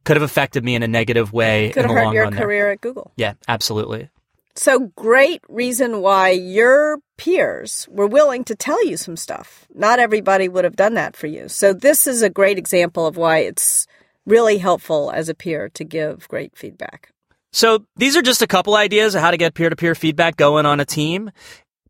could 0.05 0.15
have 0.15 0.24
affected 0.24 0.63
me 0.63 0.74
in 0.74 0.84
a 0.84 0.88
negative 0.88 1.34
way. 1.34 1.69
Could 1.72 1.86
have 1.86 1.91
hurt 1.91 2.13
your 2.13 2.31
career 2.31 2.63
there. 2.63 2.72
at 2.72 2.81
Google. 2.81 3.12
Yeah, 3.17 3.34
absolutely. 3.48 4.10
So 4.58 4.92
great 4.96 5.44
reason 5.48 6.02
why 6.02 6.32
your 6.32 6.98
peers 7.16 7.88
were 7.92 8.08
willing 8.08 8.44
to 8.46 8.56
tell 8.56 8.84
you 8.84 8.98
some 8.98 9.16
stuff. 9.16 9.68
Not 9.76 10.00
everybody 10.00 10.50
would 10.50 10.64
have 10.64 10.76
done 10.76 10.96
that 10.96 11.16
for 11.16 11.28
you. 11.28 11.48
So 11.48 11.74
this 11.74 12.08
is 12.08 12.24
a 12.24 12.30
great 12.30 12.58
example 12.58 13.06
of 13.06 13.18
why 13.18 13.40
it's 13.40 13.86
really 14.26 14.58
helpful 14.58 15.12
as 15.12 15.30
a 15.30 15.36
peer 15.36 15.70
to 15.76 15.84
give 15.84 16.28
great 16.28 16.58
feedback. 16.58 17.12
So 17.54 17.86
these 17.98 18.18
are 18.18 18.24
just 18.24 18.42
a 18.42 18.48
couple 18.48 18.76
ideas 18.76 19.14
of 19.14 19.22
how 19.22 19.30
to 19.30 19.38
get 19.38 19.54
peer-to-peer 19.54 19.94
feedback 19.94 20.38
going 20.38 20.66
on 20.66 20.80
a 20.80 20.86
team. 20.86 21.30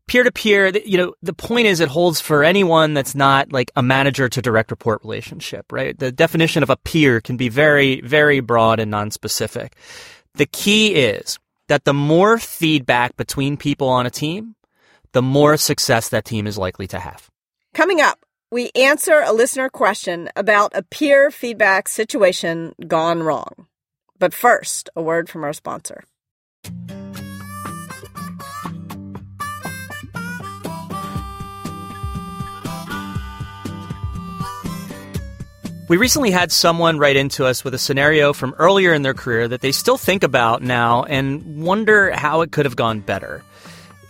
Peer-to-peer, 0.06 0.76
you 0.84 0.98
know, 0.98 1.14
the 1.22 1.32
point 1.32 1.68
is 1.68 1.80
it 1.80 1.88
holds 1.88 2.20
for 2.20 2.44
anyone 2.44 2.92
that's 2.92 3.14
not 3.14 3.50
like 3.50 3.70
a 3.76 3.82
manager 3.82 4.28
to 4.28 4.42
direct 4.42 4.70
report 4.70 5.02
relationship, 5.02 5.72
right? 5.72 5.98
The 5.98 6.12
definition 6.12 6.62
of 6.62 6.68
a 6.68 6.76
peer 6.76 7.22
can 7.22 7.38
be 7.38 7.48
very, 7.48 8.02
very 8.02 8.40
broad 8.40 8.78
and 8.78 8.90
non-specific. 8.90 9.74
The 10.34 10.46
key 10.46 10.94
is 10.94 11.38
that 11.68 11.84
the 11.84 11.94
more 11.94 12.38
feedback 12.38 13.16
between 13.16 13.56
people 13.56 13.88
on 13.88 14.06
a 14.06 14.10
team, 14.10 14.56
the 15.12 15.22
more 15.22 15.56
success 15.56 16.08
that 16.08 16.24
team 16.24 16.46
is 16.46 16.58
likely 16.58 16.86
to 16.88 16.98
have. 16.98 17.30
Coming 17.74 18.00
up, 18.00 18.18
we 18.50 18.70
answer 18.74 19.22
a 19.24 19.32
listener 19.32 19.68
question 19.68 20.30
about 20.34 20.72
a 20.74 20.82
peer 20.82 21.30
feedback 21.30 21.88
situation 21.88 22.74
gone 22.86 23.22
wrong. 23.22 23.66
But 24.18 24.34
first, 24.34 24.90
a 24.96 25.02
word 25.02 25.28
from 25.28 25.44
our 25.44 25.52
sponsor. 25.52 26.02
We 35.88 35.96
recently 35.96 36.30
had 36.30 36.52
someone 36.52 36.98
write 36.98 37.16
into 37.16 37.46
us 37.46 37.64
with 37.64 37.72
a 37.72 37.78
scenario 37.78 38.34
from 38.34 38.54
earlier 38.58 38.92
in 38.92 39.00
their 39.00 39.14
career 39.14 39.48
that 39.48 39.62
they 39.62 39.72
still 39.72 39.96
think 39.96 40.22
about 40.22 40.60
now 40.60 41.04
and 41.04 41.64
wonder 41.64 42.10
how 42.10 42.42
it 42.42 42.52
could 42.52 42.66
have 42.66 42.76
gone 42.76 43.00
better. 43.00 43.42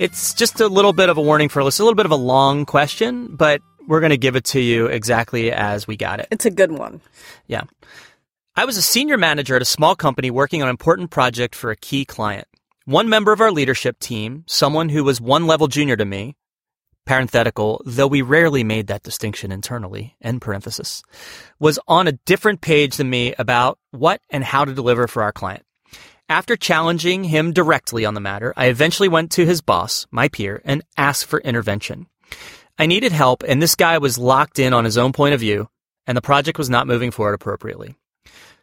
It's 0.01 0.35
just 0.35 0.61
a 0.61 0.67
little 0.67 0.93
bit 0.93 1.09
of 1.09 1.19
a 1.19 1.23
warning 1.23 1.49
for 1.49 1.63
us, 1.63 1.79
a 1.79 1.85
little 1.85 1.95
bit 1.95 2.05
of 2.05 2.11
a 2.11 2.17
long 2.17 2.67
question, 2.67 3.29
but 3.37 3.63
we're 3.87 4.01
going 4.01 4.11
to 4.11 4.19
give 4.19 4.35
it 4.35 4.43
to 4.47 4.61
you 4.61 4.87
exactly 4.87 5.53
as 5.53 5.87
we 5.87 5.97
got 5.97 6.19
it. 6.19 6.27
It's 6.33 6.47
a 6.47 6.51
good 6.51 6.73
one. 6.73 7.01
Yeah. 7.47 7.63
I 8.57 8.65
was 8.65 8.77
a 8.77 8.83
senior 8.83 9.17
manager 9.17 9.55
at 9.55 9.63
a 9.63 9.65
small 9.65 9.95
company 9.95 10.33
working 10.33 10.63
on 10.63 10.69
an 10.69 10.73
important 10.73 11.13
project 11.13 11.55
for 11.55 11.71
a 11.71 11.77
key 11.77 12.05
client. 12.05 12.49
One 12.87 13.09
member 13.09 13.31
of 13.31 13.41
our 13.41 13.53
leadership 13.53 14.01
team, 14.01 14.43
someone 14.49 14.89
who 14.89 15.05
was 15.05 15.21
one 15.21 15.47
level 15.47 15.69
junior 15.69 15.95
to 15.95 16.05
me, 16.05 16.35
parenthetical, 17.09 17.81
though 17.87 18.07
we 18.07 18.21
rarely 18.21 18.63
made 18.63 18.89
that 18.89 19.03
distinction 19.03 19.51
internally, 19.51 20.15
end 20.21 20.43
parenthesis, 20.43 21.03
was 21.59 21.79
on 21.89 22.07
a 22.07 22.13
different 22.27 22.61
page 22.61 22.99
than 22.99 23.09
me 23.09 23.35
about 23.39 23.79
what 23.93 24.21
and 24.29 24.45
how 24.45 24.67
to 24.67 24.75
deliver 24.75 25.09
for 25.09 25.23
our 25.23 25.33
client. 25.33 25.65
After 26.29 26.55
challenging 26.55 27.25
him 27.25 27.55
directly 27.55 28.05
on 28.05 28.13
the 28.13 28.21
matter, 28.21 28.53
I 28.59 28.67
eventually 28.67 29.09
went 29.09 29.33
to 29.33 29.47
his 29.47 29.63
boss, 29.63 30.07
my 30.11 30.29
peer, 30.29 30.61
and 30.67 30.83
asked 30.99 31.25
for 31.25 31.41
intervention. 31.41 32.09
I 32.79 32.85
needed 32.85 33.13
help, 33.13 33.43
and 33.49 33.63
this 33.63 33.75
guy 33.75 33.97
was 33.97 34.19
locked 34.19 34.59
in 34.59 34.75
on 34.75 34.85
his 34.85 34.99
own 34.99 35.15
point 35.15 35.33
of 35.33 35.41
view, 35.41 35.71
and 36.07 36.15
the 36.15 36.21
project 36.21 36.59
was 36.59 36.69
not 36.69 36.87
moving 36.87 37.11
forward 37.11 37.33
appropriately. 37.33 37.95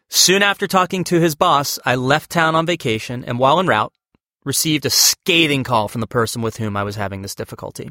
Soon 0.08 0.44
after 0.44 0.68
talking 0.68 1.02
to 1.02 1.18
his 1.18 1.34
boss, 1.34 1.80
I 1.84 1.96
left 1.96 2.30
town 2.30 2.54
on 2.54 2.64
vacation, 2.64 3.24
and 3.24 3.40
while 3.40 3.58
en 3.58 3.66
route, 3.66 3.92
received 4.44 4.86
a 4.86 4.90
scathing 4.90 5.64
call 5.64 5.88
from 5.88 6.00
the 6.00 6.06
person 6.06 6.42
with 6.42 6.58
whom 6.58 6.76
I 6.76 6.84
was 6.84 6.94
having 6.94 7.22
this 7.22 7.34
difficulty. 7.34 7.90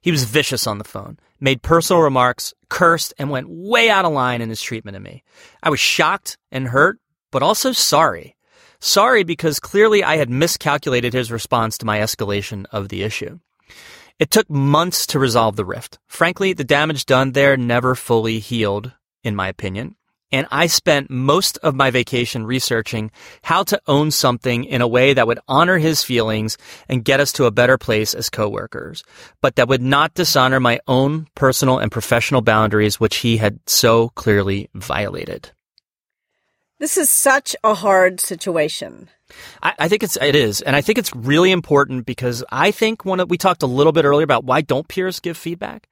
He 0.00 0.10
was 0.10 0.24
vicious 0.24 0.66
on 0.66 0.78
the 0.78 0.84
phone, 0.84 1.18
made 1.40 1.62
personal 1.62 2.02
remarks, 2.02 2.54
cursed, 2.68 3.14
and 3.18 3.30
went 3.30 3.48
way 3.48 3.88
out 3.88 4.04
of 4.04 4.12
line 4.12 4.40
in 4.40 4.48
his 4.48 4.62
treatment 4.62 4.96
of 4.96 5.02
me. 5.02 5.22
I 5.62 5.70
was 5.70 5.80
shocked 5.80 6.38
and 6.50 6.68
hurt, 6.68 6.98
but 7.30 7.42
also 7.42 7.72
sorry. 7.72 8.36
Sorry 8.80 9.22
because 9.22 9.60
clearly 9.60 10.02
I 10.02 10.16
had 10.16 10.28
miscalculated 10.28 11.12
his 11.12 11.30
response 11.30 11.78
to 11.78 11.86
my 11.86 11.98
escalation 11.98 12.66
of 12.72 12.88
the 12.88 13.04
issue. 13.04 13.38
It 14.18 14.30
took 14.30 14.50
months 14.50 15.06
to 15.08 15.18
resolve 15.18 15.56
the 15.56 15.64
rift. 15.64 15.98
Frankly, 16.06 16.52
the 16.52 16.64
damage 16.64 17.06
done 17.06 17.32
there 17.32 17.56
never 17.56 17.94
fully 17.94 18.40
healed, 18.40 18.92
in 19.22 19.36
my 19.36 19.48
opinion. 19.48 19.96
And 20.32 20.46
I 20.50 20.66
spent 20.66 21.10
most 21.10 21.58
of 21.58 21.74
my 21.74 21.90
vacation 21.90 22.46
researching 22.46 23.10
how 23.42 23.62
to 23.64 23.80
own 23.86 24.10
something 24.10 24.64
in 24.64 24.80
a 24.80 24.88
way 24.88 25.12
that 25.12 25.26
would 25.26 25.38
honor 25.46 25.76
his 25.76 26.02
feelings 26.02 26.56
and 26.88 27.04
get 27.04 27.20
us 27.20 27.32
to 27.34 27.44
a 27.44 27.50
better 27.50 27.76
place 27.76 28.14
as 28.14 28.30
coworkers, 28.30 29.04
but 29.42 29.56
that 29.56 29.68
would 29.68 29.82
not 29.82 30.14
dishonor 30.14 30.58
my 30.58 30.80
own 30.88 31.28
personal 31.34 31.78
and 31.78 31.92
professional 31.92 32.40
boundaries, 32.40 32.98
which 32.98 33.16
he 33.16 33.36
had 33.36 33.60
so 33.66 34.08
clearly 34.10 34.70
violated. 34.74 35.50
This 36.78 36.96
is 36.96 37.10
such 37.10 37.54
a 37.62 37.74
hard 37.74 38.18
situation. 38.18 39.08
I, 39.62 39.74
I, 39.78 39.88
think 39.88 40.02
it's 40.02 40.16
it 40.16 40.34
is, 40.34 40.62
and 40.62 40.74
I 40.74 40.80
think 40.80 40.98
it's 40.98 41.14
really 41.14 41.52
important 41.52 42.06
because 42.06 42.42
I 42.50 42.70
think 42.70 43.04
when 43.04 43.26
we 43.28 43.38
talked 43.38 43.62
a 43.62 43.66
little 43.66 43.92
bit 43.92 44.04
earlier 44.04 44.24
about 44.24 44.44
why 44.44 44.62
don't 44.62 44.88
peers 44.88 45.20
give 45.20 45.36
feedback. 45.36 45.88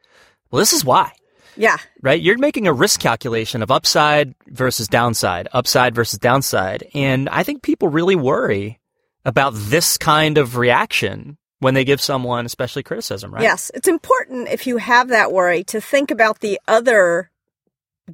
Well, 0.51 0.59
this 0.59 0.73
is 0.73 0.85
why. 0.85 1.13
Yeah. 1.57 1.79
Right? 2.03 2.21
You're 2.21 2.39
making 2.39 2.67
a 2.67 2.73
risk 2.73 3.01
calculation 3.01 3.63
of 3.63 3.71
upside 3.71 4.35
versus 4.47 4.89
downside, 4.89 5.49
upside 5.53 5.95
versus 5.95 6.19
downside. 6.19 6.89
And 6.95 7.29
I 7.29 7.43
think 7.43 7.63
people 7.63 7.89
really 7.89 8.17
worry 8.17 8.79
about 9.25 9.53
this 9.55 9.99
kind 9.99 10.39
of 10.39 10.57
reaction 10.57 11.37
when 11.59 11.75
they 11.75 11.85
give 11.85 12.01
someone 12.01 12.47
especially 12.47 12.83
criticism, 12.83 13.33
right? 13.33 13.43
Yes. 13.43 13.71
It's 13.75 13.89
important 13.89 14.49
if 14.49 14.67
you 14.67 14.79
have 14.79 15.09
that 15.09 15.33
worry 15.33 15.63
to 15.65 15.81
think 15.81 16.11
about 16.11 16.41
the 16.41 16.59
other 16.67 17.31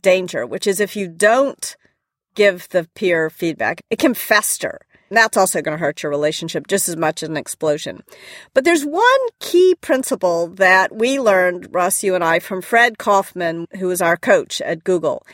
danger, 0.01 0.47
which 0.47 0.67
is 0.67 0.81
if 0.81 0.97
you 0.97 1.09
don't 1.09 1.77
give 2.35 2.69
the 2.69 2.89
peer 2.95 3.31
feedback, 3.31 3.83
it 3.91 3.99
can 3.99 4.15
fester. 4.15 4.81
That's 5.11 5.37
also 5.37 5.63
going 5.63 5.77
to 5.77 5.81
hurt 5.81 6.03
your 6.03 6.11
relationship 6.11 6.67
just 6.67 6.89
as 6.89 6.97
much 6.97 7.23
as 7.23 7.29
an 7.29 7.37
explosion. 7.37 8.03
But 8.55 8.65
there's 8.65 8.85
one 8.85 9.05
key 9.41 9.77
principle 9.81 10.49
that 10.49 10.95
we 10.95 11.21
learned, 11.21 11.69
Russ, 11.73 12.03
you 12.03 12.15
and 12.15 12.25
I, 12.25 12.41
from 12.41 12.63
Fred 12.63 12.99
Kofman, 12.99 13.67
who 13.77 13.87
was 13.89 14.03
our 14.03 14.17
coach 14.17 14.61
at 14.61 14.85
Google. 14.85 15.25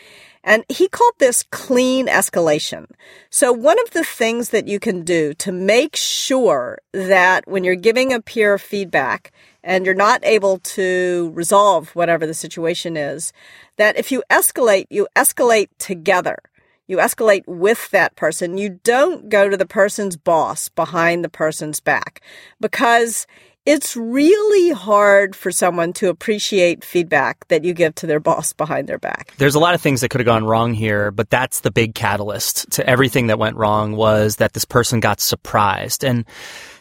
And 0.45 0.64
he 0.69 0.88
called 0.88 1.14
this 1.19 1.45
clean 1.45 2.09
escalation. 2.09 2.87
So 3.31 3.52
one 3.52 3.79
of 3.81 3.91
the 3.91 4.05
things 4.05 4.50
that 4.50 4.67
you 4.67 4.81
can 4.81 5.05
do 5.05 5.35
to 5.35 5.52
make 5.52 5.95
sure 5.95 6.79
that 6.93 7.47
when 7.47 7.62
you're 7.62 7.76
giving 7.76 8.12
a 8.12 8.21
peer 8.21 8.59
feedback 8.59 9.31
and 9.62 9.87
you're 9.87 9.95
not 9.95 10.25
able 10.25 10.59
to 10.59 11.31
resolve 11.35 11.95
whatever 11.95 12.26
the 12.26 12.35
situation 12.35 12.97
is, 12.97 13.33
that 13.76 13.97
if 13.97 14.11
you 14.11 14.25
escalate, 14.31 14.87
you 14.91 15.07
escalate 15.14 15.69
together. 15.79 16.38
You 16.87 16.99
escalate 16.99 17.47
with 17.47 17.91
that 17.91 18.17
person. 18.17 18.59
You 18.59 18.81
don't 18.83 19.29
go 19.29 19.49
to 19.49 19.57
the 19.57 19.67
person's 19.67 20.17
boss 20.17 20.69
behind 20.69 21.25
the 21.25 21.29
person's 21.29 21.81
back 21.81 22.23
because 22.61 23.27
it's 23.65 23.97
really 23.97 24.71
hard 24.71 25.37
for 25.37 25.53
someone 25.53 25.93
to 25.93 26.09
appreciate 26.09 26.85
feedback 26.85 27.47
that 27.47 27.62
you 27.62 27.73
give 27.73 27.95
to 27.95 28.09
their 28.09 28.19
boss 28.19 28.53
behind 28.53 28.89
their 28.89 28.99
back. 28.99 29.33
There's 29.39 29.55
a 29.55 29.61
lot 29.61 29.75
of 29.75 29.81
things 29.81 30.01
that 30.01 30.09
could 30.09 30.21
have 30.21 30.27
gone 30.27 30.45
wrong 30.45 30.75
here, 30.75 31.12
but 31.12 31.31
that's 31.31 31.61
the 31.61 31.71
big 31.71 31.95
catalyst 31.95 32.73
to 32.73 32.89
everything 32.89 33.29
that 33.29 33.39
went 33.39 33.57
wrong 33.57 33.95
was 33.95 34.37
that 34.37 34.53
this 34.53 34.65
person 34.65 34.99
got 34.99 35.21
surprised. 35.21 36.03
And, 36.03 36.25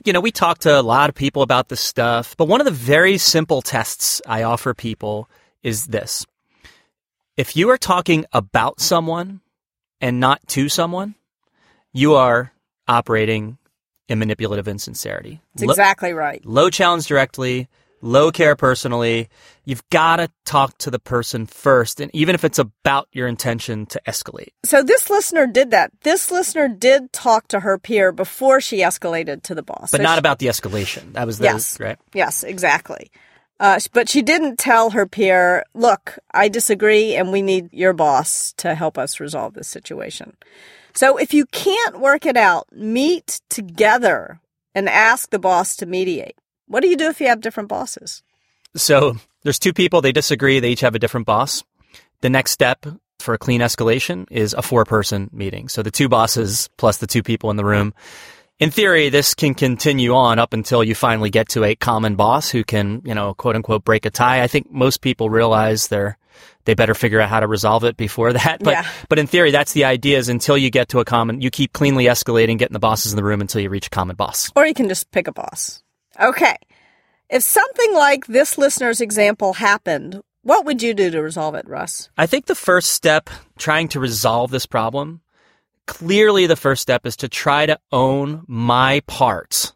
you 0.04 0.12
know, 0.12 0.22
we 0.22 0.32
talked 0.32 0.62
to 0.62 0.80
a 0.80 0.82
lot 0.82 1.10
of 1.10 1.16
people 1.16 1.44
about 1.44 1.70
this 1.70 1.82
stuff, 1.82 2.36
but 2.36 2.46
one 2.46 2.62
of 2.62 2.66
the 2.66 2.72
very 2.72 3.20
simple 3.20 3.62
tests 3.62 4.20
I 4.26 4.42
offer 4.42 4.74
people 4.74 5.30
is 5.62 5.86
this. 5.86 6.26
If 7.38 7.56
you 7.56 7.70
are 7.70 7.78
talking 7.78 8.26
about 8.34 8.82
someone 8.82 9.42
and 10.02 10.20
not 10.20 10.46
to 10.50 10.68
someone, 10.68 11.16
you 11.94 12.16
are 12.16 12.52
operating 12.88 13.58
in 14.10 14.20
manipulative 14.20 14.68
insincerity. 14.68 15.40
That's 15.56 15.64
exactly 15.64 16.12
right. 16.12 16.46
Low 16.46 16.70
challenge 16.70 17.08
directly, 17.08 17.70
low 18.02 18.32
care 18.32 18.56
personally. 18.56 19.30
You've 19.64 19.88
got 19.90 20.18
to 20.18 20.30
talk 20.44 20.78
to 20.80 20.92
the 20.92 21.00
person 21.00 21.46
first, 21.46 22.02
and 22.02 22.14
even 22.14 22.36
if 22.36 22.44
it's 22.44 22.60
about 22.60 23.08
your 23.14 23.28
intention 23.28 23.86
to 23.88 24.02
escalate. 24.08 24.50
So 24.66 24.84
this 24.84 25.10
listener 25.10 25.48
did 25.48 25.72
that. 25.72 25.92
This 26.02 26.32
listener 26.32 26.68
did 26.68 27.14
talk 27.14 27.48
to 27.50 27.62
her 27.62 27.78
peer 27.78 28.12
before 28.12 28.60
she 28.60 28.80
escalated 28.80 29.44
to 29.44 29.56
the 29.56 29.64
boss. 29.64 29.92
But 29.92 30.00
so 30.00 30.04
not 30.04 30.16
she, 30.16 30.20
about 30.20 30.40
the 30.40 30.48
escalation. 30.48 31.14
That 31.14 31.28
was 31.28 31.38
the, 31.38 31.46
yes, 31.46 31.80
right? 31.80 31.98
Yes, 32.14 32.44
exactly. 32.44 33.12
Uh, 33.62 33.80
but 33.94 34.10
she 34.10 34.24
didn't 34.24 34.58
tell 34.58 34.90
her 34.90 35.06
peer, 35.06 35.64
look, 35.76 36.18
I 36.34 36.50
disagree 36.50 37.16
and 37.16 37.32
we 37.32 37.44
need 37.44 37.72
your 37.72 37.94
boss 37.94 38.54
to 38.54 38.74
help 38.74 38.98
us 38.98 39.20
resolve 39.20 39.54
this 39.54 39.68
situation. 39.68 40.36
So 40.96 41.18
if 41.18 41.32
you 41.32 41.46
can't 41.46 42.00
work 42.00 42.26
it 42.26 42.36
out, 42.36 42.68
meet 42.72 43.40
together 43.50 44.40
and 44.74 44.90
ask 44.90 45.30
the 45.30 45.38
boss 45.38 45.76
to 45.76 45.86
mediate. 45.86 46.40
What 46.66 46.82
do 46.82 46.90
you 46.90 46.98
do 46.98 47.10
if 47.10 47.22
you 47.22 47.28
have 47.28 47.40
different 47.40 47.70
bosses? 47.70 48.24
So 48.76 49.18
there's 49.44 49.60
two 49.60 49.74
people, 49.74 50.02
they 50.02 50.12
disagree, 50.12 50.60
they 50.60 50.72
each 50.72 50.82
have 50.82 50.96
a 50.96 51.00
different 51.00 51.28
boss. 51.28 51.64
The 52.22 52.32
next 52.32 52.52
step 52.52 52.84
for 53.20 53.36
a 53.36 53.38
clean 53.38 53.62
escalation 53.62 54.26
is 54.32 54.56
a 54.56 54.64
four 54.64 54.86
person 54.86 55.30
meeting. 55.32 55.70
So 55.70 55.84
the 55.84 55.92
two 55.92 56.10
bosses 56.10 56.68
plus 56.78 56.98
the 56.98 57.06
two 57.06 57.22
people 57.22 57.52
in 57.52 57.58
the 57.58 57.66
room 57.66 57.94
in 58.62 58.70
theory, 58.70 59.10
this 59.10 59.34
can 59.34 59.56
continue 59.56 60.14
on 60.14 60.38
up 60.38 60.54
until 60.54 60.84
you 60.84 60.94
finally 60.94 61.32
get 61.32 61.50
to 61.50 61.64
a 61.64 61.74
common 61.74 62.16
boss 62.16 62.52
who 62.52 62.64
can, 62.64 63.02
you 63.04 63.16
know, 63.16 63.34
quote 63.34 63.56
unquote, 63.56 63.84
break 63.84 64.06
a 64.06 64.12
tie. 64.12 64.44
I 64.44 64.48
think 64.48 64.72
most 64.72 65.02
people 65.02 65.32
realize 65.32 65.88
they're, 65.88 66.16
they 66.66 66.76
better 66.76 66.94
figure 66.94 67.20
out 67.20 67.28
how 67.28 67.40
to 67.40 67.48
resolve 67.48 67.84
it 67.84 67.98
before 67.98 68.32
that. 68.34 68.60
But, 68.64 68.72
yeah. 68.72 68.88
but 69.10 69.18
in 69.18 69.26
theory, 69.26 69.50
that's 69.50 69.74
the 69.74 69.86
idea 69.86 70.20
is 70.20 70.30
until 70.30 70.60
you 70.60 70.70
get 70.70 70.90
to 70.90 71.00
a 71.00 71.06
common, 71.06 71.42
you 71.42 71.50
keep 71.50 71.74
cleanly 71.74 72.06
escalating, 72.06 72.60
getting 72.60 72.74
the 72.74 72.80
bosses 72.80 73.12
in 73.12 73.16
the 73.16 73.24
room 73.24 73.42
until 73.42 73.62
you 73.62 73.70
reach 73.70 73.88
a 73.88 73.90
common 73.90 74.16
boss. 74.16 74.52
Or 74.56 74.68
you 74.68 74.76
can 74.76 74.88
just 74.88 75.10
pick 75.10 75.28
a 75.28 75.34
boss. 75.34 75.82
Okay. 76.22 76.56
If 77.32 77.42
something 77.42 77.96
like 77.96 78.28
this 78.28 78.60
listener's 78.60 79.02
example 79.02 79.54
happened, 79.54 80.22
what 80.44 80.66
would 80.66 80.84
you 80.84 80.94
do 80.94 81.10
to 81.10 81.22
resolve 81.24 81.56
it, 81.56 81.68
Russ? 81.68 82.12
I 82.16 82.28
think 82.28 82.46
the 82.46 82.54
first 82.54 82.92
step 82.92 83.32
trying 83.58 83.88
to 83.88 84.00
resolve 84.00 84.52
this 84.52 84.68
problem 84.68 85.22
clearly 85.88 86.48
the 86.48 86.56
first 86.56 86.82
step 86.82 87.06
is 87.06 87.18
to 87.18 87.30
try 87.30 87.66
to 87.66 87.80
own 87.92 88.44
my 88.48 89.02
part 89.08 89.74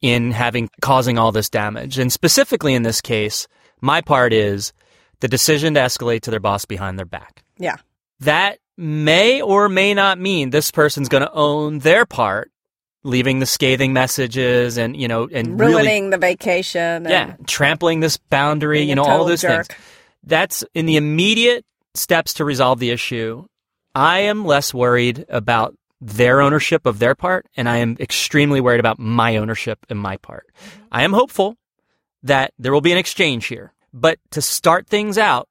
in 0.00 0.30
having 0.30 0.68
causing 0.80 1.18
all 1.18 1.32
this 1.32 1.50
damage. 1.50 1.98
And 1.98 2.12
specifically 2.12 2.74
in 2.74 2.82
this 2.82 3.00
case, 3.00 3.48
my 3.80 4.00
part 4.00 4.32
is 4.32 4.72
the 5.20 5.28
decision 5.28 5.74
to 5.74 5.80
escalate 5.80 6.20
to 6.22 6.30
their 6.30 6.40
boss 6.40 6.64
behind 6.64 6.98
their 6.98 7.06
back. 7.06 7.44
Yeah. 7.58 7.76
That 8.20 8.58
may 8.76 9.40
or 9.40 9.68
may 9.68 9.94
not 9.94 10.18
mean 10.18 10.50
this 10.50 10.70
person's 10.70 11.08
going 11.08 11.22
to 11.22 11.32
own 11.32 11.78
their 11.80 12.04
part, 12.06 12.50
leaving 13.02 13.38
the 13.38 13.46
scathing 13.46 13.92
messages 13.92 14.76
and, 14.76 14.96
you 14.96 15.08
know, 15.08 15.28
and 15.32 15.58
ruining 15.58 16.04
really, 16.04 16.10
the 16.10 16.18
vacation. 16.18 17.04
yeah. 17.04 17.36
Trampling 17.46 18.00
this 18.00 18.16
boundary, 18.16 18.82
you 18.82 18.94
know, 18.94 19.04
all 19.04 19.24
those 19.24 19.42
jerk. 19.42 19.66
things. 19.68 19.80
That's 20.24 20.64
in 20.74 20.86
the 20.86 20.96
immediate 20.96 21.64
steps 21.94 22.34
to 22.34 22.44
resolve 22.44 22.78
the 22.78 22.90
issue. 22.90 23.46
I 23.96 24.18
am 24.18 24.44
less 24.44 24.74
worried 24.74 25.24
about 25.30 25.74
their 26.02 26.42
ownership 26.42 26.84
of 26.84 26.98
their 26.98 27.14
part, 27.14 27.46
and 27.56 27.66
I 27.66 27.78
am 27.78 27.96
extremely 27.98 28.60
worried 28.60 28.78
about 28.78 28.98
my 28.98 29.38
ownership 29.38 29.86
and 29.88 29.98
my 29.98 30.18
part. 30.18 30.46
Mm-hmm. 30.48 30.82
I 30.92 31.02
am 31.04 31.14
hopeful 31.14 31.56
that 32.22 32.52
there 32.58 32.74
will 32.74 32.82
be 32.82 32.92
an 32.92 32.98
exchange 32.98 33.46
here, 33.46 33.72
but 33.94 34.18
to 34.32 34.42
start 34.42 34.86
things 34.86 35.16
out, 35.16 35.48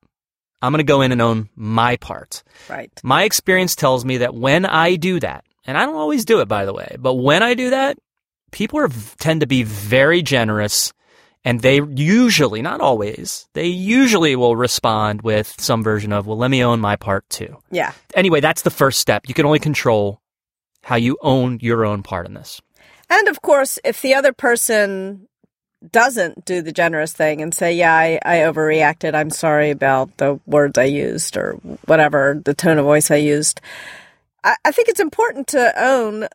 I'm 0.61 0.71
going 0.71 0.77
to 0.77 0.83
go 0.83 1.01
in 1.01 1.11
and 1.11 1.23
own 1.23 1.49
my 1.55 1.95
part. 1.95 2.43
Right. 2.69 2.91
My 3.03 3.23
experience 3.23 3.75
tells 3.75 4.05
me 4.05 4.17
that 4.17 4.35
when 4.35 4.67
I 4.67 4.95
do 4.95 5.19
that, 5.21 5.43
and 5.65 5.75
I 5.75 5.85
don't 5.87 5.95
always 5.95 6.23
do 6.23 6.41
it, 6.41 6.47
by 6.47 6.65
the 6.65 6.73
way, 6.73 6.97
but 6.99 7.15
when 7.15 7.41
I 7.41 7.55
do 7.55 7.71
that, 7.71 7.97
people 8.51 8.77
are, 8.79 8.89
tend 9.17 9.41
to 9.41 9.47
be 9.47 9.63
very 9.63 10.21
generous 10.21 10.93
and 11.45 11.61
they 11.61 11.79
usually, 11.79 12.63
not 12.63 12.81
always, 12.81 13.47
they 13.53 13.67
usually 13.67 14.35
will 14.35 14.55
respond 14.55 15.21
with 15.21 15.55
some 15.59 15.83
version 15.83 16.11
of, 16.11 16.25
well, 16.25 16.37
let 16.37 16.49
me 16.49 16.63
own 16.63 16.81
my 16.81 16.95
part 16.95 17.29
too. 17.29 17.57
Yeah. 17.69 17.93
Anyway, 18.15 18.41
that's 18.41 18.63
the 18.63 18.71
first 18.71 18.99
step. 18.99 19.27
You 19.27 19.35
can 19.35 19.45
only 19.45 19.59
control 19.59 20.19
how 20.83 20.95
you 20.95 21.17
own 21.21 21.59
your 21.61 21.85
own 21.85 22.01
part 22.01 22.25
in 22.25 22.33
this. 22.33 22.61
And 23.11 23.27
of 23.27 23.43
course, 23.43 23.77
if 23.85 24.01
the 24.01 24.15
other 24.15 24.33
person 24.33 25.27
doesn't 25.91 26.45
do 26.45 26.63
the 26.63 26.71
generous 26.71 27.13
thing 27.13 27.41
and 27.41 27.53
say, 27.53 27.73
yeah, 27.73 27.93
I, 27.93 28.19
I 28.25 28.37
overreacted. 28.37 29.13
I'm 29.13 29.29
sorry 29.29 29.69
about 29.69 30.17
the 30.17 30.39
words 30.47 30.79
I 30.79 30.85
used 30.85 31.37
or 31.37 31.53
whatever, 31.85 32.41
the 32.43 32.55
tone 32.55 32.79
of 32.79 32.85
voice 32.85 33.11
I 33.11 33.17
used. 33.17 33.61
I, 34.43 34.55
I 34.65 34.71
think 34.71 34.89
it's 34.89 34.99
important 34.99 35.47
to 35.49 35.73
own 35.79 36.27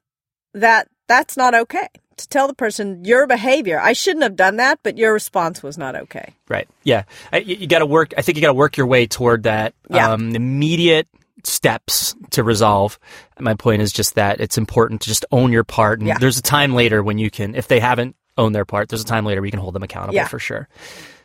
that 0.54 0.88
that's 1.08 1.36
not 1.36 1.54
okay. 1.54 1.88
To 2.20 2.28
tell 2.28 2.46
the 2.48 2.54
person 2.54 3.04
your 3.04 3.26
behavior, 3.26 3.80
I 3.80 3.92
shouldn't 3.92 4.22
have 4.22 4.36
done 4.36 4.56
that, 4.56 4.80
but 4.82 4.96
your 4.98 5.12
response 5.12 5.62
was 5.62 5.76
not 5.78 5.94
okay. 5.96 6.34
Right. 6.48 6.68
Yeah. 6.84 7.04
I, 7.32 7.38
you, 7.38 7.56
you 7.56 7.66
got 7.66 7.78
to 7.80 7.86
work. 7.86 8.12
I 8.16 8.22
think 8.22 8.36
you 8.36 8.42
got 8.42 8.48
to 8.48 8.54
work 8.54 8.76
your 8.76 8.86
way 8.86 9.06
toward 9.06 9.44
that 9.44 9.74
Yeah. 9.90 10.12
um, 10.12 10.34
immediate 10.34 11.08
steps 11.44 12.14
to 12.30 12.42
resolve. 12.44 12.98
My 13.38 13.54
point 13.54 13.82
is 13.82 13.92
just 13.92 14.14
that 14.16 14.40
it's 14.40 14.58
important 14.58 15.00
to 15.02 15.08
just 15.08 15.24
own 15.32 15.52
your 15.52 15.64
part. 15.64 15.98
And 16.00 16.08
Yeah. 16.08 16.18
there's 16.18 16.38
a 16.38 16.42
time 16.42 16.74
later 16.74 17.02
when 17.02 17.18
you 17.18 17.30
can, 17.30 17.54
if 17.54 17.68
they 17.68 17.80
haven't 17.80 18.16
owned 18.36 18.54
their 18.54 18.64
part, 18.66 18.88
there's 18.88 19.02
a 19.02 19.06
time 19.06 19.24
later 19.24 19.44
you 19.44 19.50
can 19.50 19.60
hold 19.60 19.74
them 19.74 19.82
accountable 19.82 20.14
Yeah. 20.14 20.26
for 20.28 20.38
sure. 20.38 20.68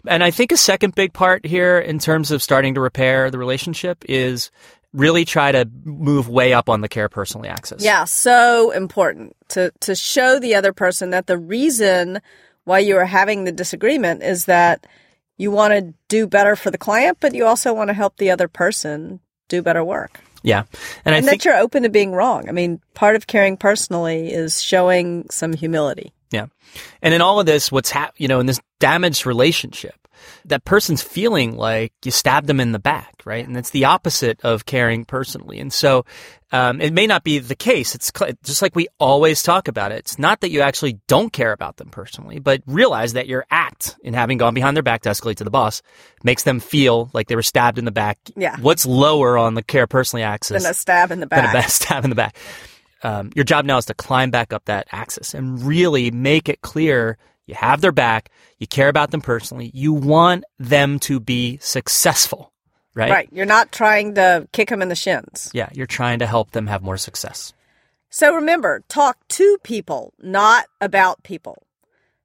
And 0.08 0.24
I 0.24 0.32
think 0.32 0.52
a 0.52 0.58
second 0.58 0.96
big 0.96 1.14
part 1.14 1.46
here 1.46 1.80
in 1.80 2.00
terms 2.00 2.32
of 2.32 2.42
starting 2.44 2.76
to 2.76 2.82
repair 2.82 3.30
the 3.32 3.38
relationship 3.38 4.06
is 4.08 4.52
really 4.96 5.26
try 5.26 5.52
to 5.52 5.70
move 5.84 6.30
way 6.30 6.54
up 6.54 6.70
on 6.70 6.82
the 6.82 6.90
care 6.90 7.10
personally 7.10 7.50
axis. 7.50 7.84
Yeah, 7.84 8.06
so 8.06 8.72
important 8.72 9.36
to 9.50 9.72
to 9.82 9.96
show 9.96 10.40
the 10.40 10.56
other 10.56 10.74
person 10.74 11.12
that 11.12 11.28
the 11.28 11.38
reason 11.38 12.22
why 12.64 12.80
you 12.80 12.98
are 12.98 13.06
having 13.06 13.44
the 13.44 13.52
disagreement 13.52 14.24
is 14.24 14.46
that 14.46 14.88
you 15.38 15.52
want 15.52 15.74
to 15.74 15.94
do 16.08 16.28
better 16.28 16.56
for 16.56 16.72
the 16.72 16.78
client, 16.78 17.18
but 17.20 17.34
you 17.34 17.46
also 17.46 17.74
want 17.74 17.90
to 17.90 17.94
help 17.94 18.18
the 18.18 18.32
other 18.32 18.48
person 18.48 19.20
do 19.48 19.62
better 19.62 19.84
work. 19.84 20.20
Yeah. 20.42 20.64
And 21.04 21.14
I 21.14 21.18
and 21.18 21.26
think 21.26 21.42
that 21.42 21.46
you're 21.46 21.58
open 21.58 21.84
to 21.84 21.90
being 21.90 22.12
wrong. 22.12 22.48
I 22.48 22.52
mean, 22.52 22.80
part 22.94 23.16
of 23.16 23.28
caring 23.28 23.58
personally 23.58 24.32
is 24.32 24.62
showing 24.62 25.26
some 25.30 25.54
humility. 25.54 26.14
Yeah. 26.32 26.48
And 27.02 27.14
in 27.14 27.22
all 27.22 27.40
of 27.40 27.46
this, 27.46 27.72
what's 27.72 27.90
hap- 27.90 28.14
you 28.18 28.28
know, 28.28 28.40
in 28.40 28.46
this 28.46 28.60
damaged 28.80 29.26
relationship, 29.26 29.96
that 30.46 30.66
person's 30.66 31.02
feeling 31.02 31.56
like 31.56 31.94
you 32.04 32.12
stabbed 32.12 32.48
them 32.48 32.60
in 32.60 32.72
the 32.72 32.80
back, 32.80 33.22
right? 33.26 33.46
And 33.46 33.58
it's 33.58 33.70
the 33.70 33.86
opposite 33.86 34.40
of 34.44 34.66
caring 34.66 35.06
personally. 35.06 35.60
And 35.60 35.72
so, 35.72 36.06
um, 36.52 36.80
it 36.80 36.94
may 36.94 37.06
not 37.06 37.24
be 37.24 37.40
the 37.40 37.56
case. 37.56 37.96
It's 37.96 38.12
just 38.44 38.62
like 38.62 38.76
we 38.76 38.88
always 39.00 39.44
talk 39.44 39.68
about 39.68 39.92
it. 39.92 40.00
It's 40.00 40.18
not 40.18 40.42
that 40.42 40.52
you 40.52 40.62
actually 40.62 41.00
don't 41.08 41.34
care 41.34 41.52
about 41.52 41.78
them 41.78 41.90
personally, 41.90 42.40
but 42.40 42.62
realize 42.66 43.14
that 43.14 43.28
your 43.28 43.46
act 43.52 43.98
in 44.04 44.14
having 44.14 44.38
gone 44.38 44.54
behind 44.54 44.78
their 44.78 44.84
back 44.84 45.02
to 45.02 45.10
escalate 45.10 45.36
to 45.38 45.44
the 45.44 45.50
boss 45.50 45.82
makes 46.24 46.44
them 46.44 46.60
feel 46.60 47.10
like 47.14 47.28
they 47.28 47.36
were 47.36 47.42
stabbed 47.42 47.78
in 47.78 47.86
the 47.86 47.92
back. 47.92 48.20
Yeah. 48.38 48.58
What's 48.62 48.86
lower 48.86 49.38
on 49.38 49.56
the 49.56 49.64
care 49.64 49.88
personally 49.88 50.24
axis? 50.24 50.64
Than 50.64 50.72
a 50.72 50.74
stab 50.74 51.12
in 51.12 51.20
the 51.20 51.28
back? 51.28 51.52
than 51.52 51.64
a 51.64 51.64
stab 51.70 52.04
in 52.04 52.10
the 52.10 52.16
back. 52.16 52.38
Um, 53.04 53.32
your 53.36 53.44
job 53.44 53.66
now 53.66 53.78
is 53.78 53.86
to 53.86 53.94
climb 53.94 54.32
back 54.32 54.54
up 54.54 54.66
that 54.66 54.88
axis 54.92 55.34
and 55.34 55.62
really 55.62 56.10
make 56.10 56.48
it 56.48 56.62
clear 56.62 57.18
you 57.46 57.56
have 57.56 57.82
their 57.82 57.92
back, 57.92 58.30
you 58.60 58.68
care 58.68 58.90
about 58.90 59.12
them 59.12 59.22
personally, 59.22 59.72
you 59.74 59.94
want 59.94 60.44
them 60.60 61.00
to 61.00 61.20
be 61.20 61.58
successful, 61.62 62.52
right? 62.94 63.12
Right. 63.12 63.30
You're 63.32 63.46
not 63.46 63.72
trying 63.72 64.16
to 64.16 64.48
kick 64.52 64.70
them 64.70 64.82
in 64.82 64.90
the 64.90 64.96
shins. 64.96 65.52
Yeah, 65.54 65.70
you're 65.74 65.86
trying 65.86 66.20
to 66.20 66.28
help 66.28 66.52
them 66.52 66.68
have 66.68 66.82
more 66.82 66.98
success. 66.98 67.54
So 68.10 68.34
remember, 68.34 68.82
talk 68.88 69.18
to 69.30 69.58
people, 69.64 70.14
not 70.20 70.66
about 70.80 71.24
people. 71.24 71.64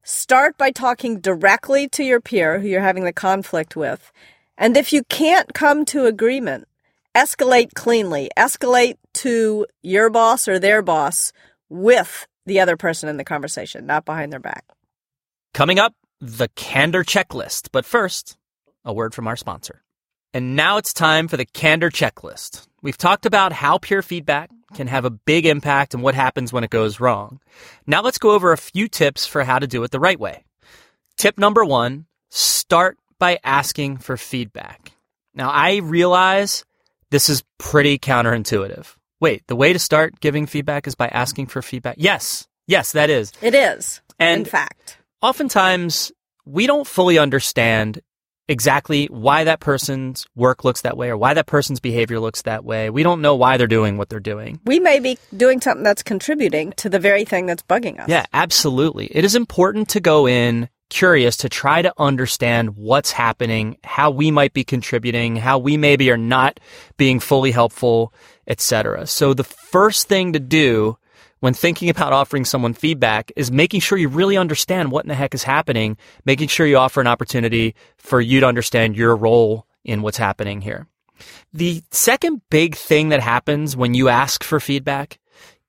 Start 0.02 0.56
by 0.56 0.70
talking 0.70 1.20
directly 1.20 1.88
to 1.88 2.04
your 2.04 2.20
peer 2.20 2.60
who 2.60 2.68
you're 2.68 2.80
having 2.80 3.04
the 3.04 3.12
conflict 3.12 3.76
with. 3.76 4.12
And 4.56 4.76
if 4.76 4.92
you 4.92 5.04
can't 5.04 5.52
come 5.52 5.84
to 5.86 6.06
agreement, 6.06 6.68
escalate 7.14 7.74
cleanly. 7.74 8.30
Escalate 8.36 8.96
to 9.14 9.66
your 9.82 10.10
boss 10.10 10.48
or 10.48 10.58
their 10.58 10.80
boss 10.80 11.32
with 11.68 12.26
the 12.46 12.60
other 12.60 12.76
person 12.76 13.08
in 13.08 13.16
the 13.16 13.24
conversation, 13.24 13.86
not 13.86 14.04
behind 14.04 14.32
their 14.32 14.40
back. 14.40 14.64
Coming 15.52 15.78
up, 15.78 15.94
the 16.20 16.48
candor 16.54 17.04
checklist. 17.04 17.68
But 17.72 17.84
first, 17.84 18.36
a 18.84 18.92
word 18.92 19.14
from 19.14 19.26
our 19.26 19.36
sponsor. 19.36 19.82
And 20.32 20.54
now 20.54 20.76
it's 20.76 20.92
time 20.92 21.26
for 21.26 21.36
the 21.36 21.44
candor 21.44 21.90
checklist. 21.90 22.68
We've 22.82 22.96
talked 22.96 23.26
about 23.26 23.52
how 23.52 23.78
peer 23.78 24.00
feedback 24.00 24.50
can 24.74 24.86
have 24.86 25.04
a 25.04 25.10
big 25.10 25.44
impact 25.44 25.92
and 25.92 26.02
what 26.02 26.14
happens 26.14 26.52
when 26.52 26.62
it 26.62 26.70
goes 26.70 27.00
wrong. 27.00 27.40
Now 27.86 28.02
let's 28.02 28.18
go 28.18 28.30
over 28.30 28.52
a 28.52 28.58
few 28.58 28.86
tips 28.86 29.26
for 29.26 29.42
how 29.42 29.58
to 29.58 29.66
do 29.66 29.82
it 29.82 29.90
the 29.90 29.98
right 29.98 30.18
way. 30.18 30.44
Tip 31.16 31.36
number 31.36 31.64
one, 31.64 32.06
start 32.30 32.96
by 33.18 33.38
asking 33.42 33.98
for 33.98 34.16
feedback. 34.16 34.92
Now 35.34 35.50
I 35.50 35.76
realize 35.78 36.64
this 37.10 37.28
is 37.28 37.42
pretty 37.58 37.98
counterintuitive. 37.98 38.94
Wait, 39.18 39.42
the 39.48 39.56
way 39.56 39.72
to 39.72 39.78
start 39.78 40.20
giving 40.20 40.46
feedback 40.46 40.86
is 40.86 40.94
by 40.94 41.08
asking 41.08 41.46
for 41.46 41.60
feedback. 41.60 41.96
Yes. 41.98 42.46
Yes, 42.66 42.92
that 42.92 43.10
is. 43.10 43.32
It 43.42 43.54
is, 43.54 44.00
And 44.18 44.40
in 44.40 44.44
fact. 44.44 44.96
Oftentimes 45.22 46.12
we 46.44 46.66
don't 46.66 46.86
fully 46.86 47.18
understand 47.18 48.00
exactly 48.48 49.06
why 49.06 49.44
that 49.44 49.60
person's 49.60 50.26
work 50.34 50.64
looks 50.64 50.80
that 50.80 50.96
way 50.96 51.08
or 51.08 51.16
why 51.16 51.34
that 51.34 51.46
person's 51.46 51.78
behavior 51.78 52.18
looks 52.18 52.42
that 52.42 52.64
way. 52.64 52.90
We 52.90 53.04
don't 53.04 53.22
know 53.22 53.36
why 53.36 53.56
they're 53.56 53.68
doing 53.68 53.96
what 53.96 54.08
they're 54.08 54.18
doing. 54.18 54.60
We 54.64 54.80
may 54.80 54.98
be 54.98 55.18
doing 55.36 55.60
something 55.60 55.84
that's 55.84 56.02
contributing 56.02 56.72
to 56.78 56.88
the 56.88 56.98
very 56.98 57.24
thing 57.24 57.46
that's 57.46 57.62
bugging 57.62 58.00
us. 58.00 58.08
Yeah, 58.08 58.26
absolutely. 58.32 59.06
It 59.06 59.24
is 59.24 59.36
important 59.36 59.88
to 59.90 60.00
go 60.00 60.26
in 60.26 60.68
curious 60.88 61.36
to 61.38 61.48
try 61.48 61.80
to 61.80 61.94
understand 61.96 62.76
what's 62.76 63.12
happening, 63.12 63.78
how 63.84 64.10
we 64.10 64.32
might 64.32 64.52
be 64.52 64.64
contributing, 64.64 65.36
how 65.36 65.58
we 65.58 65.76
maybe 65.76 66.10
are 66.10 66.18
not 66.18 66.58
being 66.96 67.20
fully 67.20 67.52
helpful, 67.52 68.12
etc. 68.48 69.06
So 69.06 69.32
the 69.32 69.44
first 69.44 70.08
thing 70.08 70.32
to 70.32 70.40
do 70.40 70.98
when 71.40 71.54
thinking 71.54 71.88
about 71.88 72.12
offering 72.12 72.44
someone 72.44 72.74
feedback 72.74 73.32
is 73.36 73.50
making 73.50 73.80
sure 73.80 73.98
you 73.98 74.08
really 74.08 74.36
understand 74.36 74.92
what 74.92 75.04
in 75.04 75.08
the 75.08 75.14
heck 75.14 75.34
is 75.34 75.42
happening, 75.42 75.96
making 76.24 76.48
sure 76.48 76.66
you 76.66 76.76
offer 76.76 77.00
an 77.00 77.06
opportunity 77.06 77.74
for 77.96 78.20
you 78.20 78.40
to 78.40 78.46
understand 78.46 78.96
your 78.96 79.16
role 79.16 79.66
in 79.84 80.02
what's 80.02 80.18
happening 80.18 80.60
here. 80.60 80.86
The 81.52 81.82
second 81.90 82.42
big 82.50 82.76
thing 82.76 83.08
that 83.08 83.20
happens 83.20 83.76
when 83.76 83.94
you 83.94 84.08
ask 84.08 84.44
for 84.44 84.60
feedback 84.60 85.18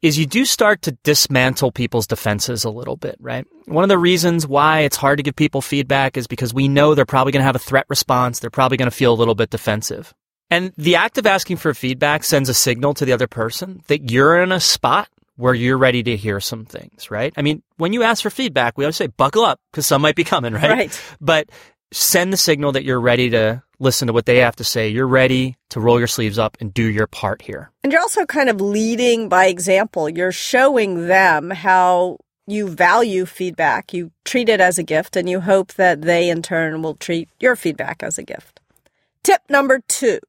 is 0.01 0.17
you 0.17 0.25
do 0.25 0.45
start 0.45 0.81
to 0.81 0.93
dismantle 1.03 1.71
people's 1.71 2.07
defenses 2.07 2.63
a 2.63 2.69
little 2.69 2.97
bit, 2.97 3.15
right? 3.19 3.45
One 3.65 3.83
of 3.83 3.89
the 3.89 3.99
reasons 3.99 4.47
why 4.47 4.79
it's 4.79 4.97
hard 4.97 5.17
to 5.17 5.23
give 5.23 5.35
people 5.35 5.61
feedback 5.61 6.17
is 6.17 6.25
because 6.25 6.53
we 6.53 6.67
know 6.67 6.95
they're 6.95 7.05
probably 7.05 7.31
going 7.31 7.41
to 7.41 7.45
have 7.45 7.55
a 7.55 7.59
threat 7.59 7.85
response. 7.87 8.39
They're 8.39 8.49
probably 8.49 8.77
going 8.77 8.89
to 8.89 8.95
feel 8.95 9.13
a 9.13 9.15
little 9.15 9.35
bit 9.35 9.51
defensive. 9.51 10.13
And 10.49 10.73
the 10.75 10.95
act 10.95 11.17
of 11.17 11.27
asking 11.27 11.57
for 11.57 11.73
feedback 11.73 12.23
sends 12.23 12.49
a 12.49 12.53
signal 12.53 12.93
to 12.95 13.05
the 13.05 13.13
other 13.13 13.27
person 13.27 13.83
that 13.87 14.11
you're 14.11 14.41
in 14.41 14.51
a 14.51 14.59
spot 14.59 15.07
where 15.41 15.55
you're 15.55 15.77
ready 15.77 16.03
to 16.03 16.15
hear 16.15 16.39
some 16.39 16.65
things, 16.65 17.09
right? 17.09 17.33
I 17.35 17.41
mean, 17.41 17.63
when 17.77 17.93
you 17.93 18.03
ask 18.03 18.21
for 18.21 18.29
feedback, 18.29 18.77
we 18.77 18.85
always 18.85 18.95
say 18.95 19.07
buckle 19.07 19.43
up 19.43 19.59
because 19.71 19.87
some 19.87 20.01
might 20.01 20.15
be 20.15 20.23
coming, 20.23 20.53
right? 20.53 20.69
Right. 20.69 21.01
But 21.19 21.49
send 21.91 22.31
the 22.31 22.37
signal 22.37 22.73
that 22.73 22.83
you're 22.83 23.01
ready 23.01 23.31
to 23.31 23.63
listen 23.79 24.07
to 24.07 24.13
what 24.13 24.27
they 24.27 24.37
have 24.37 24.55
to 24.57 24.63
say. 24.63 24.89
You're 24.89 25.07
ready 25.07 25.57
to 25.71 25.79
roll 25.79 25.97
your 25.97 26.07
sleeves 26.07 26.37
up 26.37 26.57
and 26.61 26.71
do 26.71 26.83
your 26.83 27.07
part 27.07 27.41
here. 27.41 27.71
And 27.83 27.91
you're 27.91 28.01
also 28.01 28.25
kind 28.25 28.49
of 28.49 28.61
leading 28.61 29.29
by 29.29 29.47
example. 29.47 30.07
You're 30.07 30.31
showing 30.31 31.07
them 31.07 31.49
how 31.49 32.19
you 32.45 32.67
value 32.67 33.25
feedback. 33.25 33.93
You 33.93 34.11
treat 34.23 34.47
it 34.47 34.61
as 34.61 34.77
a 34.77 34.83
gift, 34.83 35.15
and 35.15 35.27
you 35.27 35.41
hope 35.41 35.73
that 35.73 36.03
they 36.03 36.29
in 36.29 36.43
turn 36.43 36.83
will 36.83 36.95
treat 36.95 37.29
your 37.39 37.55
feedback 37.55 38.03
as 38.03 38.17
a 38.17 38.23
gift. 38.23 38.59
Tip 39.23 39.41
number 39.49 39.81
two 39.87 40.19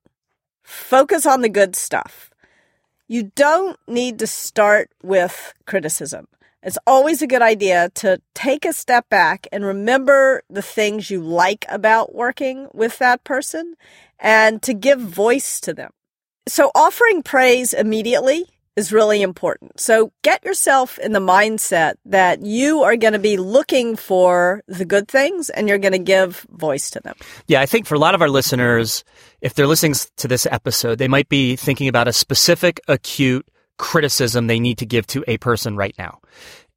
focus 0.63 1.27
on 1.27 1.43
the 1.43 1.49
good 1.49 1.77
stuff. 1.77 2.32
You 3.13 3.31
don't 3.37 3.79
need 3.87 4.21
to 4.21 4.27
start 4.27 4.89
with 5.03 5.53
criticism. 5.67 6.29
It's 6.63 6.79
always 6.87 7.21
a 7.21 7.27
good 7.27 7.43
idea 7.43 7.91
to 7.97 8.23
take 8.35 8.65
a 8.65 8.73
step 8.73 9.11
back 9.11 9.47
and 9.53 9.67
remember 9.67 10.45
the 10.49 10.63
things 10.63 11.11
you 11.11 11.21
like 11.21 11.67
about 11.69 12.15
working 12.15 12.69
with 12.73 12.97
that 13.01 13.23
person 13.23 13.75
and 14.19 14.63
to 14.63 14.73
give 14.73 14.99
voice 14.99 15.61
to 15.61 15.75
them. 15.75 15.91
So 16.49 16.71
offering 16.75 17.23
praise 17.23 17.75
immediately 17.75 18.47
is 18.77 18.93
really 18.93 19.23
important. 19.23 19.79
So 19.79 20.13
get 20.23 20.45
yourself 20.45 20.99
in 20.99 21.13
the 21.13 21.21
mindset 21.21 21.95
that 22.07 22.43
you 22.43 22.83
are 22.83 22.97
going 22.97 23.13
to 23.13 23.19
be 23.19 23.37
looking 23.37 23.97
for 23.97 24.63
the 24.67 24.85
good 24.85 25.09
things 25.09 25.51
and 25.51 25.69
you're 25.69 25.79
going 25.79 25.93
to 25.93 25.99
give 25.99 26.47
voice 26.51 26.91
to 26.91 27.01
them. 27.01 27.15
Yeah, 27.47 27.61
I 27.61 27.67
think 27.67 27.87
for 27.87 27.95
a 27.95 27.99
lot 27.99 28.15
of 28.15 28.23
our 28.23 28.31
listeners, 28.31 29.05
if 29.41 29.55
they're 29.55 29.67
listening 29.67 29.95
to 30.17 30.29
this 30.29 30.47
episode, 30.47 30.99
they 30.99 31.09
might 31.09 31.29
be 31.29 31.57
thinking 31.57 31.89
about 31.89 32.09
a 32.09 32.13
specific 32.13 32.81
acute 32.89 33.47
criticism 33.79 34.47
they 34.47 34.61
need 34.61 34.79
to 34.79 34.87
give 34.87 35.07
to 35.09 35.25
a 35.27 35.39
person 35.39 35.77
right 35.77 35.95
now. 35.99 36.21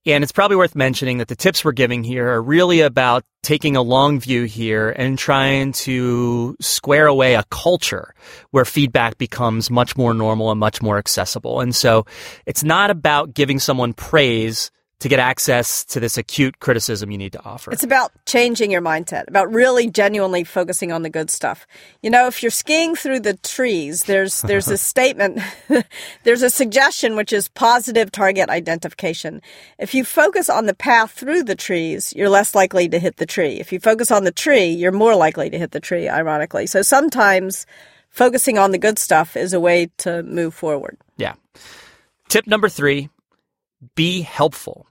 And 0.06 0.24
it's 0.24 0.32
probably 0.32 0.58
worth 0.58 0.76
mentioning 0.76 1.18
that 1.18 1.30
the 1.30 1.36
tips 1.36 1.65
we're 1.65 1.72
giving 1.72 2.04
here 2.04 2.28
are 2.30 2.41
really 2.41 2.82
about 2.82 3.24
taking 3.41 3.76
a 3.76 3.82
long 3.82 4.20
view 4.20 4.44
here 4.44 4.89
and 4.89 5.18
trying 5.18 5.72
to 5.72 6.56
square 6.60 7.08
away 7.08 7.36
a 7.36 7.44
culture 7.50 8.13
where 8.52 8.65
feedback 8.65 9.18
becomes 9.18 9.72
much 9.72 9.98
more 9.98 10.13
normal 10.13 10.52
and 10.52 10.60
much 10.60 10.82
more 10.82 10.98
accessible. 10.98 11.60
And 11.60 11.76
so 11.76 12.06
it's 12.46 12.63
not 12.63 12.91
about 12.91 13.34
giving 13.34 13.60
someone 13.60 13.94
praise 13.94 14.72
to 14.99 15.10
get 15.10 15.19
access 15.19 15.84
to 15.86 15.99
this 15.99 16.17
acute 16.17 16.60
criticism 16.60 17.12
you 17.12 17.17
need 17.17 17.34
to 17.34 17.43
offer. 17.43 17.71
It's 17.71 17.84
about 17.84 18.12
changing 18.25 18.71
your 18.71 18.81
mindset, 18.81 19.27
about 19.27 19.51
really 19.51 19.89
genuinely 19.89 20.43
focusing 20.43 20.91
on 20.91 21.01
the 21.01 21.10
good 21.10 21.29
stuff. 21.29 21.67
You 22.01 22.10
know, 22.10 22.27
if 22.27 22.41
you're 22.41 22.49
skiing 22.49 22.95
through 22.95 23.19
the 23.19 23.36
trees, 23.36 24.03
there's 24.03 24.41
there's 24.41 24.69
a 24.69 24.77
statement, 24.91 25.41
there's 26.23 26.41
a 26.41 26.49
suggestion 26.49 27.15
which 27.15 27.34
is 27.34 27.49
positive 27.49 28.12
target 28.12 28.49
identification. 28.49 29.41
If 29.77 29.93
you 29.93 30.05
focus 30.05 30.49
on 30.49 30.65
the 30.65 30.73
path 30.73 31.12
through 31.12 31.43
the 31.43 31.55
trees, 31.55 32.13
you're 32.15 32.29
less 32.29 32.55
likely 32.55 32.88
to 32.89 32.99
hit 32.99 33.17
the 33.17 33.25
tree. 33.25 33.60
If 33.60 33.73
you 33.73 33.79
focus 33.79 34.12
on 34.12 34.23
the 34.23 34.31
tree, 34.31 34.67
you're 34.67 34.91
more 34.91 35.15
likely 35.15 35.49
to 35.49 35.60
hit 35.60 35.71
the 35.71 35.79
tree, 35.81 36.08
ironically. 36.08 36.67
So 36.67 36.81
sometimes 36.81 37.65
focusing 38.10 38.58
on 38.58 38.71
the 38.71 38.77
good 38.77 38.97
stuff 38.97 39.36
is 39.36 39.51
a 39.51 39.60
way 39.60 39.89
to 39.97 40.23
move 40.23 40.53
forward. 40.53 40.97
Yeah. 41.17 41.34
Tip 42.29 42.47
number 42.47 42.69
3, 42.69 43.10
be 43.96 44.22
helpful. 44.22 44.88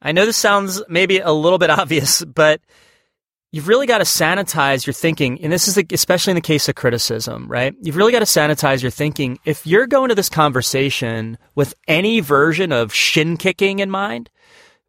I 0.00 0.12
know 0.12 0.26
this 0.26 0.36
sounds 0.36 0.82
maybe 0.88 1.18
a 1.18 1.32
little 1.32 1.58
bit 1.58 1.70
obvious, 1.78 2.24
but 2.24 2.60
you've 3.52 3.68
really 3.68 3.86
got 3.86 3.98
to 3.98 4.04
sanitize 4.04 4.86
your 4.86 4.94
thinking. 4.94 5.40
And 5.42 5.52
this 5.52 5.68
is 5.68 5.78
especially 5.92 6.32
in 6.32 6.36
the 6.36 6.40
case 6.40 6.68
of 6.68 6.74
criticism, 6.74 7.46
right? 7.48 7.74
You've 7.82 7.96
really 7.96 8.12
got 8.12 8.20
to 8.20 8.24
sanitize 8.24 8.82
your 8.82 8.90
thinking. 8.90 9.38
If 9.44 9.66
you're 9.66 9.86
going 9.86 10.08
to 10.08 10.14
this 10.14 10.28
conversation 10.28 11.38
with 11.54 11.74
any 11.86 12.20
version 12.20 12.72
of 12.72 12.92
shin 12.92 13.36
kicking 13.36 13.78
in 13.78 13.90
mind, 13.90 14.30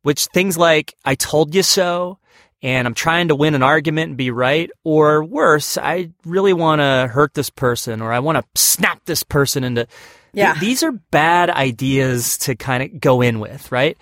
which 0.02 0.26
things 0.28 0.58
like, 0.58 0.96
I 1.06 1.16
told 1.16 1.54
you 1.54 1.64
so, 1.64 2.20
and 2.62 2.88
I'm 2.88 2.94
trying 2.94 3.28
to 3.28 3.36
win 3.36 3.56
an 3.56 3.64
argument 3.64 4.10
and 4.10 4.18
be 4.18 4.32
right, 4.32 4.72
or 4.86 5.24
worse, 5.24 5.78
I 5.78 6.12
really 6.26 6.54
want 6.54 6.80
to 6.80 7.10
hurt 7.12 7.34
this 7.34 7.50
person, 7.50 8.02
or 8.02 8.14
I 8.14 8.20
want 8.20 8.38
to 8.38 8.62
snap 8.62 9.02
this 9.06 9.24
person 9.24 9.64
into. 9.66 9.88
Yeah. 10.34 10.54
Th- 10.54 10.62
these 10.62 10.84
are 10.84 10.92
bad 10.92 11.50
ideas 11.50 12.38
to 12.40 12.56
kind 12.56 12.84
of 12.84 13.00
go 13.00 13.22
in 13.22 13.40
with, 13.40 13.72
right? 13.72 13.98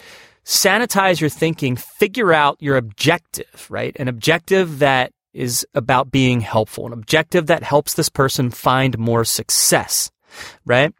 sanitize 0.45 1.21
your 1.21 1.29
thinking, 1.29 1.75
figure 1.75 2.33
out 2.33 2.57
your 2.59 2.77
objective, 2.77 3.67
right? 3.69 3.95
An 3.99 4.07
objective 4.07 4.79
that 4.79 5.11
is 5.33 5.65
about 5.73 6.11
being 6.11 6.41
helpful, 6.41 6.85
an 6.85 6.93
objective 6.93 7.47
that 7.47 7.63
helps 7.63 7.93
this 7.93 8.09
person 8.09 8.51
find 8.51 8.97
more 8.97 9.23
success, 9.23 10.11
right? 10.65 10.93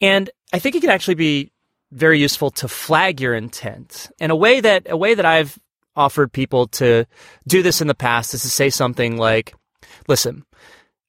And 0.00 0.30
I 0.52 0.58
think 0.58 0.76
it 0.76 0.80
can 0.80 0.90
actually 0.90 1.16
be 1.16 1.52
very 1.90 2.20
useful 2.20 2.50
to 2.50 2.68
flag 2.68 3.20
your 3.20 3.34
intent. 3.34 4.10
And 4.20 4.30
a 4.30 4.36
way 4.36 4.60
that 4.60 4.86
a 4.88 4.96
way 4.96 5.14
that 5.14 5.26
I've 5.26 5.58
offered 5.96 6.32
people 6.32 6.68
to 6.68 7.06
do 7.46 7.62
this 7.62 7.80
in 7.80 7.88
the 7.88 7.94
past 7.94 8.34
is 8.34 8.42
to 8.42 8.50
say 8.50 8.70
something 8.70 9.16
like, 9.16 9.54
"Listen, 10.06 10.44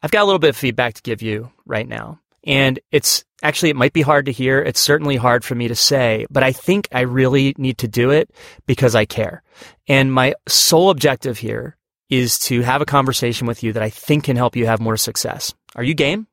I've 0.01 0.11
got 0.11 0.23
a 0.23 0.25
little 0.25 0.39
bit 0.39 0.51
of 0.51 0.57
feedback 0.57 0.95
to 0.95 1.01
give 1.01 1.21
you 1.21 1.51
right 1.65 1.87
now. 1.87 2.19
And 2.43 2.79
it's 2.91 3.23
actually, 3.43 3.69
it 3.69 3.75
might 3.75 3.93
be 3.93 4.01
hard 4.01 4.25
to 4.25 4.31
hear. 4.31 4.61
It's 4.61 4.79
certainly 4.79 5.15
hard 5.15 5.43
for 5.43 5.55
me 5.55 5.67
to 5.67 5.75
say, 5.75 6.25
but 6.29 6.43
I 6.43 6.51
think 6.51 6.87
I 6.91 7.01
really 7.01 7.53
need 7.57 7.79
to 7.79 7.87
do 7.87 8.11
it 8.11 8.31
because 8.65 8.95
I 8.95 9.05
care. 9.05 9.43
And 9.87 10.13
my 10.13 10.35
sole 10.47 10.89
objective 10.89 11.37
here 11.37 11.77
is 12.09 12.39
to 12.39 12.61
have 12.61 12.81
a 12.81 12.85
conversation 12.85 13.47
with 13.47 13.63
you 13.63 13.73
that 13.73 13.83
I 13.83 13.89
think 13.89 14.25
can 14.25 14.35
help 14.35 14.55
you 14.55 14.65
have 14.65 14.79
more 14.79 14.97
success. 14.97 15.53
Are 15.75 15.83
you 15.83 15.93
game? 15.93 16.27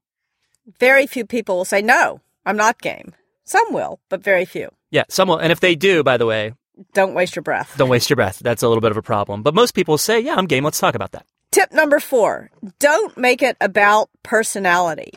Very 0.81 1.07
few 1.07 1.27
people 1.27 1.57
will 1.57 1.65
say, 1.65 1.83
no, 1.83 2.21
I'm 2.45 2.57
not 2.57 2.81
game. 2.81 3.15
Some 3.45 3.73
will, 3.73 4.01
but 4.09 4.25
very 4.25 4.45
few. 4.45 4.71
Yeah, 4.91 5.05
some 5.09 5.29
will. 5.29 5.39
And 5.39 5.53
if 5.53 5.61
they 5.61 5.75
do, 5.75 6.03
by 6.03 6.17
the 6.17 6.27
way, 6.27 6.55
don't 6.93 7.15
waste 7.15 7.37
your 7.37 7.43
breath. 7.43 7.75
Don't 7.77 7.89
waste 7.89 8.11
your 8.11 8.17
breath. 8.17 8.41
That's 8.41 8.63
a 8.63 8.69
little 8.69 8.81
bit 8.81 8.91
of 8.91 8.97
a 8.97 9.03
problem. 9.03 9.43
But 9.43 9.55
most 9.55 9.75
people 9.75 9.99
say, 9.99 10.21
yeah, 10.21 10.35
I'm 10.35 10.47
game. 10.47 10.65
Let's 10.65 10.81
talk 10.81 10.95
about 10.95 11.13
that. 11.13 11.27
Tip 11.53 11.73
number 11.73 12.01
four 12.01 12.51
don't 12.79 13.17
make 13.17 13.43
it 13.43 13.57
about 13.61 14.11
personality. 14.23 15.13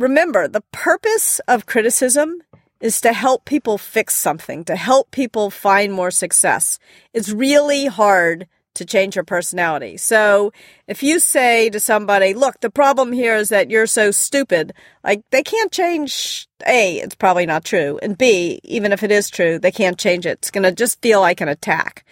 Remember, 0.00 0.48
the 0.48 0.64
purpose 0.72 1.40
of 1.46 1.66
criticism 1.66 2.42
is 2.80 3.00
to 3.00 3.12
help 3.12 3.44
people 3.44 3.78
fix 3.78 4.14
something, 4.14 4.64
to 4.64 4.74
help 4.74 5.10
people 5.12 5.50
find 5.50 5.92
more 5.92 6.10
success. 6.10 6.78
It's 7.12 7.30
really 7.30 7.86
hard 7.86 8.48
to 8.74 8.84
change 8.84 9.14
your 9.14 9.24
personality. 9.24 9.96
So 9.96 10.52
if 10.88 11.02
you 11.02 11.20
say 11.20 11.70
to 11.70 11.78
somebody, 11.78 12.34
look, 12.34 12.58
the 12.60 12.70
problem 12.70 13.12
here 13.12 13.36
is 13.36 13.50
that 13.50 13.70
you're 13.70 13.86
so 13.86 14.10
stupid, 14.10 14.74
like 15.04 15.22
they 15.30 15.44
can't 15.44 15.70
change 15.70 16.48
A, 16.66 16.98
it's 16.98 17.14
probably 17.14 17.46
not 17.46 17.64
true. 17.64 18.00
And 18.02 18.18
B, 18.18 18.60
even 18.64 18.92
if 18.92 19.04
it 19.04 19.12
is 19.12 19.30
true, 19.30 19.60
they 19.60 19.70
can't 19.70 19.96
change 19.96 20.26
it. 20.26 20.38
It's 20.38 20.50
going 20.50 20.64
to 20.64 20.72
just 20.72 21.00
feel 21.00 21.20
like 21.20 21.40
an 21.40 21.48
attack 21.48 22.04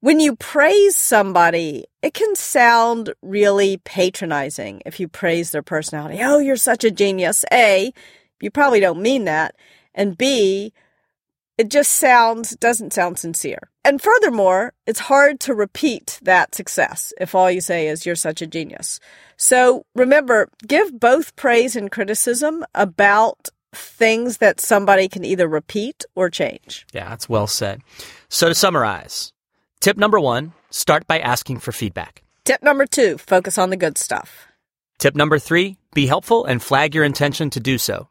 when 0.00 0.18
you 0.18 0.34
praise 0.36 0.96
somebody, 0.96 1.86
it 2.02 2.14
can 2.14 2.34
sound 2.34 3.14
really 3.22 3.78
patronizing 3.84 4.82
if 4.86 4.98
you 4.98 5.08
praise 5.08 5.50
their 5.50 5.62
personality. 5.62 6.18
Oh, 6.22 6.38
you're 6.38 6.56
such 6.56 6.84
a 6.84 6.90
genius. 6.90 7.44
A, 7.52 7.92
you 8.40 8.50
probably 8.50 8.80
don't 8.80 9.02
mean 9.02 9.24
that. 9.24 9.54
And 9.94 10.16
B, 10.16 10.72
it 11.58 11.68
just 11.70 11.92
sounds, 11.92 12.56
doesn't 12.56 12.94
sound 12.94 13.18
sincere. 13.18 13.68
And 13.84 14.00
furthermore, 14.00 14.72
it's 14.86 15.00
hard 15.00 15.40
to 15.40 15.54
repeat 15.54 16.18
that 16.22 16.54
success 16.54 17.12
if 17.20 17.34
all 17.34 17.50
you 17.50 17.60
say 17.60 17.88
is 17.88 18.06
you're 18.06 18.14
such 18.16 18.40
a 18.40 18.46
genius. 18.46 19.00
So 19.36 19.84
remember, 19.94 20.48
give 20.66 20.98
both 20.98 21.36
praise 21.36 21.76
and 21.76 21.90
criticism 21.90 22.64
about 22.74 23.50
things 23.72 24.38
that 24.38 24.60
somebody 24.60 25.08
can 25.08 25.24
either 25.24 25.46
repeat 25.46 26.04
or 26.14 26.30
change. 26.30 26.86
Yeah, 26.92 27.08
that's 27.10 27.28
well 27.28 27.46
said. 27.46 27.82
So 28.28 28.48
to 28.48 28.54
summarize, 28.54 29.32
Tip 29.80 29.96
number 29.96 30.20
one 30.20 30.52
start 30.68 31.06
by 31.06 31.20
asking 31.20 31.60
for 31.60 31.72
feedback. 31.72 32.22
Tip 32.44 32.62
number 32.62 32.84
two 32.84 33.16
focus 33.16 33.56
on 33.56 33.70
the 33.70 33.78
good 33.78 33.96
stuff. 33.96 34.46
Tip 34.98 35.16
number 35.16 35.38
three 35.38 35.78
be 35.94 36.06
helpful 36.06 36.44
and 36.44 36.62
flag 36.62 36.94
your 36.94 37.04
intention 37.04 37.48
to 37.50 37.60
do 37.60 37.78
so. 37.78 38.08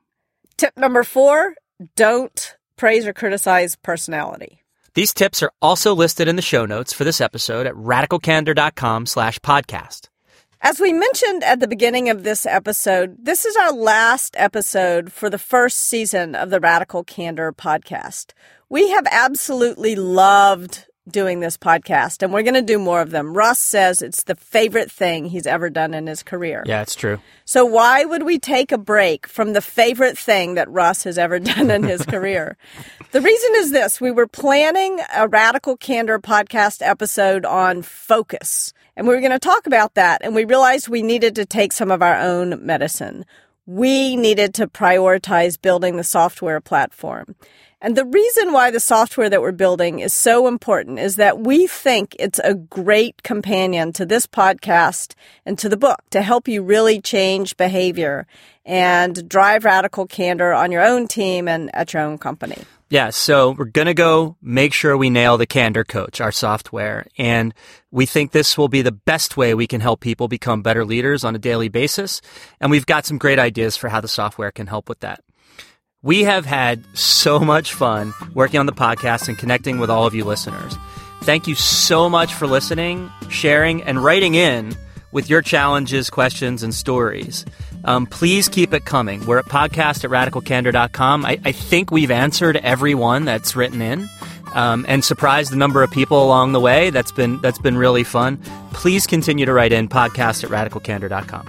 Tip 0.58 0.76
number 0.76 1.04
four 1.04 1.54
don't 1.96 2.56
praise 2.76 3.06
or 3.06 3.14
criticize 3.14 3.76
personality. 3.76 4.64
These 4.96 5.14
tips 5.14 5.44
are 5.44 5.52
also 5.62 5.94
listed 5.94 6.28
in 6.28 6.36
the 6.36 6.42
show 6.42 6.66
notes 6.66 6.92
for 6.92 7.04
this 7.04 7.22
episode 7.22 7.68
at 7.68 7.76
radicalcandor.com 7.76 9.06
slash 9.06 9.38
podcast. 9.40 10.10
As 10.62 10.80
we 10.80 10.92
mentioned 10.92 11.44
at 11.44 11.60
the 11.60 11.68
beginning 11.68 12.10
of 12.10 12.24
this 12.24 12.46
episode, 12.46 13.16
this 13.24 13.46
is 13.46 13.56
our 13.56 13.72
last 13.72 14.36
episode 14.38 15.14
for 15.14 15.30
the 15.30 15.38
first 15.38 15.78
season 15.78 16.34
of 16.34 16.50
the 16.50 16.60
Radical 16.60 17.04
Candor 17.04 17.54
podcast. 17.54 18.34
We 18.68 18.90
have 18.90 19.08
absolutely 19.10 19.96
loved 19.96 20.89
doing 21.12 21.40
this 21.40 21.58
podcast, 21.58 22.24
and 22.24 22.32
we're 22.32 22.44
going 22.44 22.54
to 22.54 22.62
do 22.62 22.80
more 22.80 23.02
of 23.02 23.12
them. 23.12 23.34
Russ 23.34 23.60
says 23.60 24.02
it's 24.02 24.24
the 24.24 24.36
favorite 24.36 24.92
thing 24.92 25.26
he's 25.26 25.48
ever 25.48 25.70
done 25.70 25.94
in 25.94 26.08
his 26.08 26.24
career. 26.24 26.64
Yeah, 26.66 26.82
it's 26.82 26.96
true. 26.96 27.20
So 27.46 27.66
why 27.66 28.06
would 28.06 28.24
we 28.24 28.40
take 28.40 28.72
a 28.72 28.78
break 28.78 29.28
from 29.28 29.54
the 29.54 29.62
favorite 29.62 30.18
thing 30.18 30.56
that 30.56 30.70
Russ 30.70 31.04
has 31.04 31.18
ever 31.18 31.40
done 31.40 31.72
in 31.72 31.84
his 31.84 32.06
career? 32.06 32.58
The 33.12 33.22
reason 33.22 33.52
is 33.56 33.72
this. 33.72 34.00
We 34.00 34.12
were 34.12 34.28
planning 34.28 35.00
a 35.14 35.28
Radical 35.28 35.78
Candor 35.78 36.20
podcast 36.20 36.86
episode 36.86 37.46
on 37.46 37.82
focus, 37.82 38.74
and 38.96 39.08
we 39.08 39.16
were 39.16 39.22
going 39.22 39.32
to 39.32 39.40
talk 39.40 39.68
about 39.68 39.96
that, 39.96 40.22
and 40.24 40.36
we 40.36 40.46
realized 40.46 40.88
we 40.88 41.02
needed 41.02 41.36
to 41.36 41.46
take 41.46 41.74
some 41.74 41.92
of 41.92 42.02
our 42.02 42.20
own 42.20 42.66
medicine. 42.66 43.26
We 43.70 44.16
needed 44.16 44.56
to 44.56 44.68
prioritize 44.68 45.62
building 45.62 45.96
the 45.96 46.04
software 46.04 46.60
platform. 46.60 47.36
And 47.80 47.96
the 47.96 48.04
reason 48.04 48.52
why 48.52 48.72
the 48.72 48.80
software 48.80 49.30
that 49.30 49.42
we're 49.42 49.52
building 49.52 50.00
is 50.00 50.12
so 50.12 50.48
important 50.48 50.98
is 50.98 51.18
that 51.18 51.42
we 51.42 51.68
think 51.68 52.16
it's 52.18 52.40
a 52.44 52.56
great 52.56 53.22
companion 53.22 53.94
to 53.94 54.08
this 54.08 54.26
podcast 54.26 55.14
and 55.46 55.56
to 55.60 55.70
the 55.70 55.78
book 55.78 56.00
to 56.10 56.24
help 56.24 56.48
you 56.48 56.64
really 56.64 57.00
change 57.00 57.58
behavior 57.58 58.26
and 58.66 59.30
drive 59.30 59.66
radical 59.66 60.08
candor 60.08 60.52
on 60.52 60.72
your 60.72 60.84
own 60.84 61.08
team 61.08 61.48
and 61.48 61.70
at 61.76 61.94
your 61.94 62.02
own 62.02 62.18
company. 62.18 62.58
Yeah, 62.92 63.12
so 63.12 63.52
we're 63.52 63.66
going 63.66 63.86
to 63.86 63.94
go 63.94 64.36
make 64.42 64.74
sure 64.74 64.98
we 64.98 65.12
nail 65.12 65.38
the 65.38 65.46
Candor 65.46 65.84
Coach, 65.84 66.20
our 66.20 66.32
software. 66.32 67.06
And 67.20 67.54
we 67.92 68.08
think 68.08 68.32
this 68.32 68.58
will 68.58 68.68
be 68.68 68.82
the 68.82 68.92
best 68.92 69.38
way 69.38 69.54
we 69.54 69.68
can 69.68 69.80
help 69.80 70.00
people 70.00 70.28
become 70.28 70.64
better 70.64 70.84
leaders 70.84 71.24
on 71.24 71.36
a 71.36 71.40
daily 71.40 71.70
basis. 71.70 72.20
And 72.60 72.72
we've 72.72 72.88
got 72.88 73.06
some 73.06 73.20
great 73.20 73.38
ideas 73.38 73.78
for 73.78 73.90
how 73.90 74.02
the 74.02 74.08
software 74.08 74.52
can 74.52 74.66
help 74.66 74.90
with 74.90 75.02
that. 75.02 75.24
We 76.02 76.24
have 76.24 76.48
had 76.48 76.84
so 76.98 77.40
much 77.40 77.76
fun 77.76 78.12
working 78.34 78.60
on 78.60 78.66
the 78.66 78.72
podcast 78.72 79.28
and 79.28 79.38
connecting 79.38 79.78
with 79.78 79.92
all 79.92 80.08
of 80.08 80.16
you 80.16 80.26
listeners. 80.26 80.76
Thank 81.22 81.46
you 81.46 81.54
so 81.54 82.10
much 82.10 82.34
for 82.34 82.48
listening, 82.48 83.12
sharing, 83.30 83.84
and 83.84 84.04
writing 84.04 84.34
in 84.34 84.76
with 85.12 85.30
your 85.30 85.42
challenges, 85.44 86.10
questions, 86.10 86.64
and 86.64 86.74
stories. 86.74 87.46
Um, 87.86 88.06
please 88.06 88.50
keep 88.50 88.74
it 88.74 88.86
coming. 88.86 89.26
We're 89.26 89.40
at 89.40 89.46
podcast 89.46 90.04
at 90.04 90.12
radicalcandor.com. 90.12 91.26
I, 91.26 91.40
I 91.44 91.52
think 91.52 91.92
we've 91.92 92.12
answered 92.12 92.58
everyone 92.58 93.26
that's 93.26 93.56
written 93.56 93.82
in. 93.82 94.10
Um, 94.54 94.84
and 94.88 95.06
surprised 95.06 95.52
the 95.52 95.58
number 95.58 95.84
of 95.84 95.92
people 95.92 96.24
along 96.24 96.54
the 96.54 96.60
way. 96.60 96.90
That's 96.90 97.12
been 97.12 97.40
that's 97.42 97.60
been 97.60 97.78
really 97.78 98.04
fun. 98.04 98.38
Please 98.74 99.06
continue 99.06 99.46
to 99.46 99.54
write 99.54 99.72
in 99.72 99.88
podcast 99.88 100.44
at 100.44 100.50
radicalcandor.com. 100.50 101.48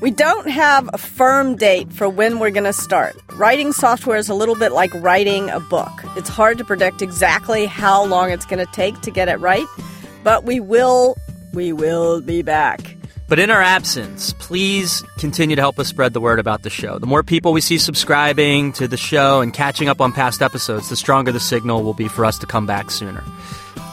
We 0.00 0.10
don't 0.10 0.48
have 0.48 0.90
a 0.92 0.98
firm 0.98 1.56
date 1.56 1.90
for 1.92 2.08
when 2.08 2.38
we're 2.38 2.50
going 2.50 2.64
to 2.64 2.72
start. 2.72 3.16
Writing 3.32 3.72
software 3.72 4.18
is 4.18 4.28
a 4.28 4.34
little 4.34 4.54
bit 4.54 4.72
like 4.72 4.92
writing 4.94 5.48
a 5.48 5.58
book. 5.58 5.90
It's 6.16 6.28
hard 6.28 6.58
to 6.58 6.64
predict 6.64 7.00
exactly 7.00 7.64
how 7.64 8.04
long 8.04 8.30
it's 8.30 8.44
going 8.44 8.64
to 8.64 8.70
take 8.72 9.00
to 9.00 9.10
get 9.10 9.28
it 9.28 9.40
right, 9.40 9.66
but 10.22 10.44
we 10.44 10.60
will 10.60 11.16
we 11.54 11.72
will 11.72 12.20
be 12.20 12.42
back. 12.42 12.95
But 13.28 13.40
in 13.40 13.50
our 13.50 13.60
absence, 13.60 14.32
please 14.34 15.02
continue 15.18 15.56
to 15.56 15.62
help 15.62 15.80
us 15.80 15.88
spread 15.88 16.12
the 16.12 16.20
word 16.20 16.38
about 16.38 16.62
the 16.62 16.70
show. 16.70 16.98
The 16.98 17.06
more 17.06 17.24
people 17.24 17.52
we 17.52 17.60
see 17.60 17.78
subscribing 17.78 18.72
to 18.74 18.86
the 18.86 18.96
show 18.96 19.40
and 19.40 19.52
catching 19.52 19.88
up 19.88 20.00
on 20.00 20.12
past 20.12 20.42
episodes, 20.42 20.88
the 20.88 20.96
stronger 20.96 21.32
the 21.32 21.40
signal 21.40 21.82
will 21.82 21.94
be 21.94 22.06
for 22.06 22.24
us 22.24 22.38
to 22.38 22.46
come 22.46 22.66
back 22.66 22.90
sooner. 22.90 23.24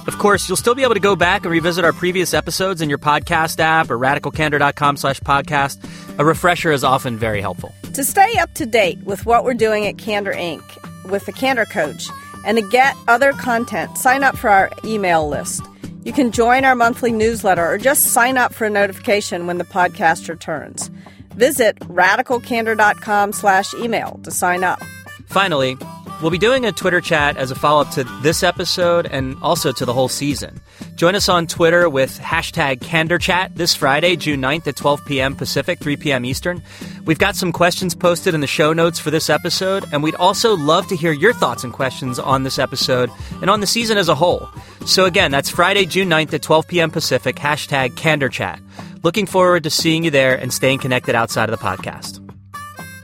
Of 0.05 0.19
course, 0.19 0.47
you'll 0.47 0.57
still 0.57 0.75
be 0.75 0.83
able 0.83 0.93
to 0.93 0.99
go 0.99 1.15
back 1.15 1.45
and 1.45 1.51
revisit 1.51 1.83
our 1.83 1.93
previous 1.93 2.33
episodes 2.33 2.81
in 2.81 2.89
your 2.89 2.97
podcast 2.97 3.59
app 3.59 3.89
or 3.89 3.97
radicalcandor.com 3.97 4.97
slash 4.97 5.19
podcast. 5.21 5.79
A 6.19 6.25
refresher 6.25 6.71
is 6.71 6.83
often 6.83 7.17
very 7.17 7.41
helpful. 7.41 7.73
To 7.93 8.03
stay 8.03 8.37
up 8.37 8.53
to 8.55 8.65
date 8.65 8.99
with 9.03 9.25
what 9.25 9.45
we're 9.45 9.53
doing 9.53 9.87
at 9.87 9.97
Candor 9.97 10.33
Inc. 10.33 10.61
with 11.09 11.25
the 11.25 11.31
Candor 11.31 11.65
Coach 11.65 12.09
and 12.45 12.57
to 12.57 12.61
get 12.61 12.95
other 13.07 13.33
content, 13.33 13.97
sign 13.97 14.23
up 14.23 14.37
for 14.37 14.49
our 14.49 14.71
email 14.83 15.27
list. 15.27 15.63
You 16.03 16.13
can 16.13 16.31
join 16.31 16.65
our 16.65 16.75
monthly 16.75 17.11
newsletter 17.11 17.65
or 17.65 17.77
just 17.77 18.07
sign 18.07 18.37
up 18.37 18.53
for 18.53 18.65
a 18.65 18.69
notification 18.69 19.47
when 19.47 19.57
the 19.57 19.63
podcast 19.63 20.27
returns. 20.27 20.89
Visit 21.35 21.79
radicalcandor.com 21.79 23.31
slash 23.31 23.73
email 23.75 24.19
to 24.23 24.31
sign 24.31 24.63
up. 24.63 24.81
Finally, 25.27 25.77
we'll 26.23 26.31
be 26.31 26.37
doing 26.37 26.65
a 26.65 26.71
Twitter 26.71 27.01
chat 27.01 27.35
as 27.35 27.51
a 27.51 27.55
follow 27.55 27.81
up 27.81 27.91
to 27.91 28.05
this 28.21 28.43
episode 28.43 29.05
and 29.05 29.35
also 29.41 29.73
to 29.73 29.85
the 29.85 29.91
whole 29.93 30.07
season. 30.07 30.61
Join 30.95 31.15
us 31.15 31.27
on 31.27 31.47
Twitter 31.47 31.89
with 31.89 32.17
hashtag 32.17 32.79
CandorChat 32.79 33.55
this 33.55 33.75
Friday, 33.75 34.15
June 34.15 34.41
9th 34.41 34.65
at 34.67 34.77
12 34.77 35.05
p.m. 35.05 35.35
Pacific, 35.35 35.79
3 35.79 35.97
p.m. 35.97 36.23
Eastern. 36.23 36.63
We've 37.03 37.19
got 37.19 37.35
some 37.35 37.51
questions 37.51 37.93
posted 37.93 38.33
in 38.33 38.39
the 38.39 38.47
show 38.47 38.71
notes 38.71 38.99
for 38.99 39.11
this 39.11 39.29
episode, 39.29 39.83
and 39.91 40.01
we'd 40.01 40.15
also 40.15 40.55
love 40.55 40.87
to 40.87 40.95
hear 40.95 41.11
your 41.11 41.33
thoughts 41.33 41.65
and 41.65 41.73
questions 41.73 42.19
on 42.19 42.43
this 42.43 42.57
episode 42.57 43.09
and 43.41 43.49
on 43.49 43.59
the 43.59 43.67
season 43.67 43.97
as 43.97 44.07
a 44.07 44.15
whole. 44.15 44.47
So 44.85 45.03
again, 45.03 45.29
that's 45.29 45.49
Friday, 45.49 45.85
June 45.85 46.09
9th 46.09 46.33
at 46.33 46.41
12 46.41 46.67
p.m. 46.69 46.89
Pacific, 46.89 47.35
hashtag 47.35 47.91
CandorChat. 47.95 48.61
Looking 49.03 49.25
forward 49.25 49.63
to 49.63 49.69
seeing 49.69 50.05
you 50.05 50.11
there 50.11 50.35
and 50.35 50.53
staying 50.53 50.79
connected 50.79 51.15
outside 51.15 51.49
of 51.49 51.59
the 51.59 51.63
podcast. 51.63 52.21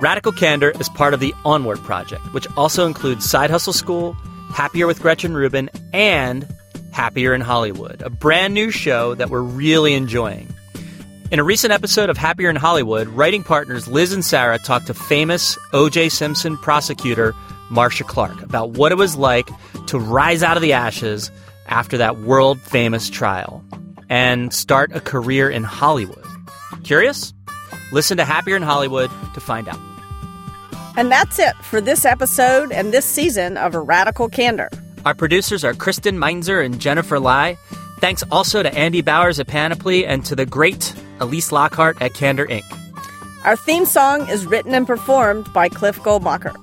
Radical 0.02 0.32
Candor 0.32 0.72
is 0.80 0.88
part 0.88 1.14
of 1.14 1.20
the 1.20 1.34
Onward 1.44 1.80
Project, 1.80 2.22
which 2.34 2.48
also 2.56 2.86
includes 2.88 3.30
Side 3.30 3.50
Hustle 3.50 3.74
School, 3.74 4.14
Happier 4.54 4.88
with 4.88 5.02
Gretchen 5.02 5.34
Rubin, 5.34 5.70
and 5.92 6.48
Happier 6.92 7.34
in 7.34 7.42
Hollywood, 7.42 8.02
a 8.02 8.10
brand 8.10 8.54
new 8.54 8.72
show 8.72 9.14
that 9.16 9.30
we're 9.30 9.42
really 9.42 9.94
enjoying. 9.94 10.48
In 11.32 11.40
a 11.40 11.44
recent 11.44 11.74
episode 11.74 12.10
of 12.10 12.18
Happier 12.18 12.50
in 12.50 12.56
Hollywood, 12.56 13.10
writing 13.10 13.44
partners 13.44 13.90
Liz 13.90 14.14
and 14.14 14.24
Sarah 14.24 14.58
talked 14.58 14.88
to 14.88 14.94
famous 14.94 15.58
O.J. 15.74 16.10
Simpson 16.10 16.56
prosecutor 16.58 17.36
Marcia 17.70 18.06
Clark 18.06 18.42
about 18.42 18.72
what 18.72 18.94
it 18.94 18.98
was 18.98 19.18
like 19.18 19.50
to 19.88 20.00
rise 20.00 20.44
out 20.44 20.56
of 20.56 20.62
the 20.64 20.72
ashes 20.72 21.30
after 21.68 21.98
that 21.98 22.20
world 22.20 22.62
famous 22.62 23.10
trial 23.10 23.64
and 24.08 24.54
start 24.54 24.96
a 24.96 25.02
career 25.02 25.50
in 25.50 25.66
Hollywood. 25.66 26.24
Curious? 26.84 27.34
Listen 27.92 28.16
to 28.18 28.24
Happier 28.24 28.56
in 28.56 28.62
Hollywood 28.62 29.12
to 29.34 29.42
find 29.42 29.68
out. 29.68 29.89
And 31.00 31.10
that's 31.10 31.40
it 31.40 31.56
for 31.64 31.80
this 31.80 32.04
episode 32.04 32.74
and 32.74 32.94
this 32.94 33.06
season 33.06 33.56
of 33.56 33.74
A 33.74 33.80
Radical 33.80 34.28
Candor. 34.28 34.70
Our 35.06 35.16
producers 35.16 35.64
are 35.64 35.74
Kristen 35.74 36.20
Meinzer 36.20 36.60
and 36.60 36.78
Jennifer 36.78 37.22
Lai. 37.22 37.58
Thanks 38.02 38.22
also 38.34 38.64
to 38.64 38.74
Andy 38.78 39.00
Bowers 39.00 39.40
at 39.40 39.48
Panoply 39.48 40.06
and 40.06 40.26
to 40.26 40.36
the 40.36 40.46
great 40.46 40.94
Elise 41.22 41.54
Lockhart 41.54 42.02
at 42.02 42.16
Candor 42.16 42.48
Inc. 42.48 42.66
Our 43.46 43.56
theme 43.56 43.86
song 43.86 44.28
is 44.28 44.46
written 44.46 44.74
and 44.74 44.86
performed 44.86 45.48
by 45.54 45.70
Cliff 45.70 45.98
Goldmacher. 46.00 46.54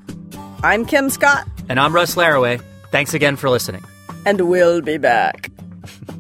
I'm 0.63 0.85
Kim 0.85 1.09
Scott. 1.09 1.49
And 1.71 1.81
I'm 1.81 1.95
Russ 1.95 2.15
Laraway. 2.15 2.61
Thanks 2.91 3.15
again 3.15 3.37
for 3.37 3.49
listening. 3.49 3.85
And 4.27 4.51
we'll 4.51 4.83
be 4.83 4.99
back. 4.99 5.51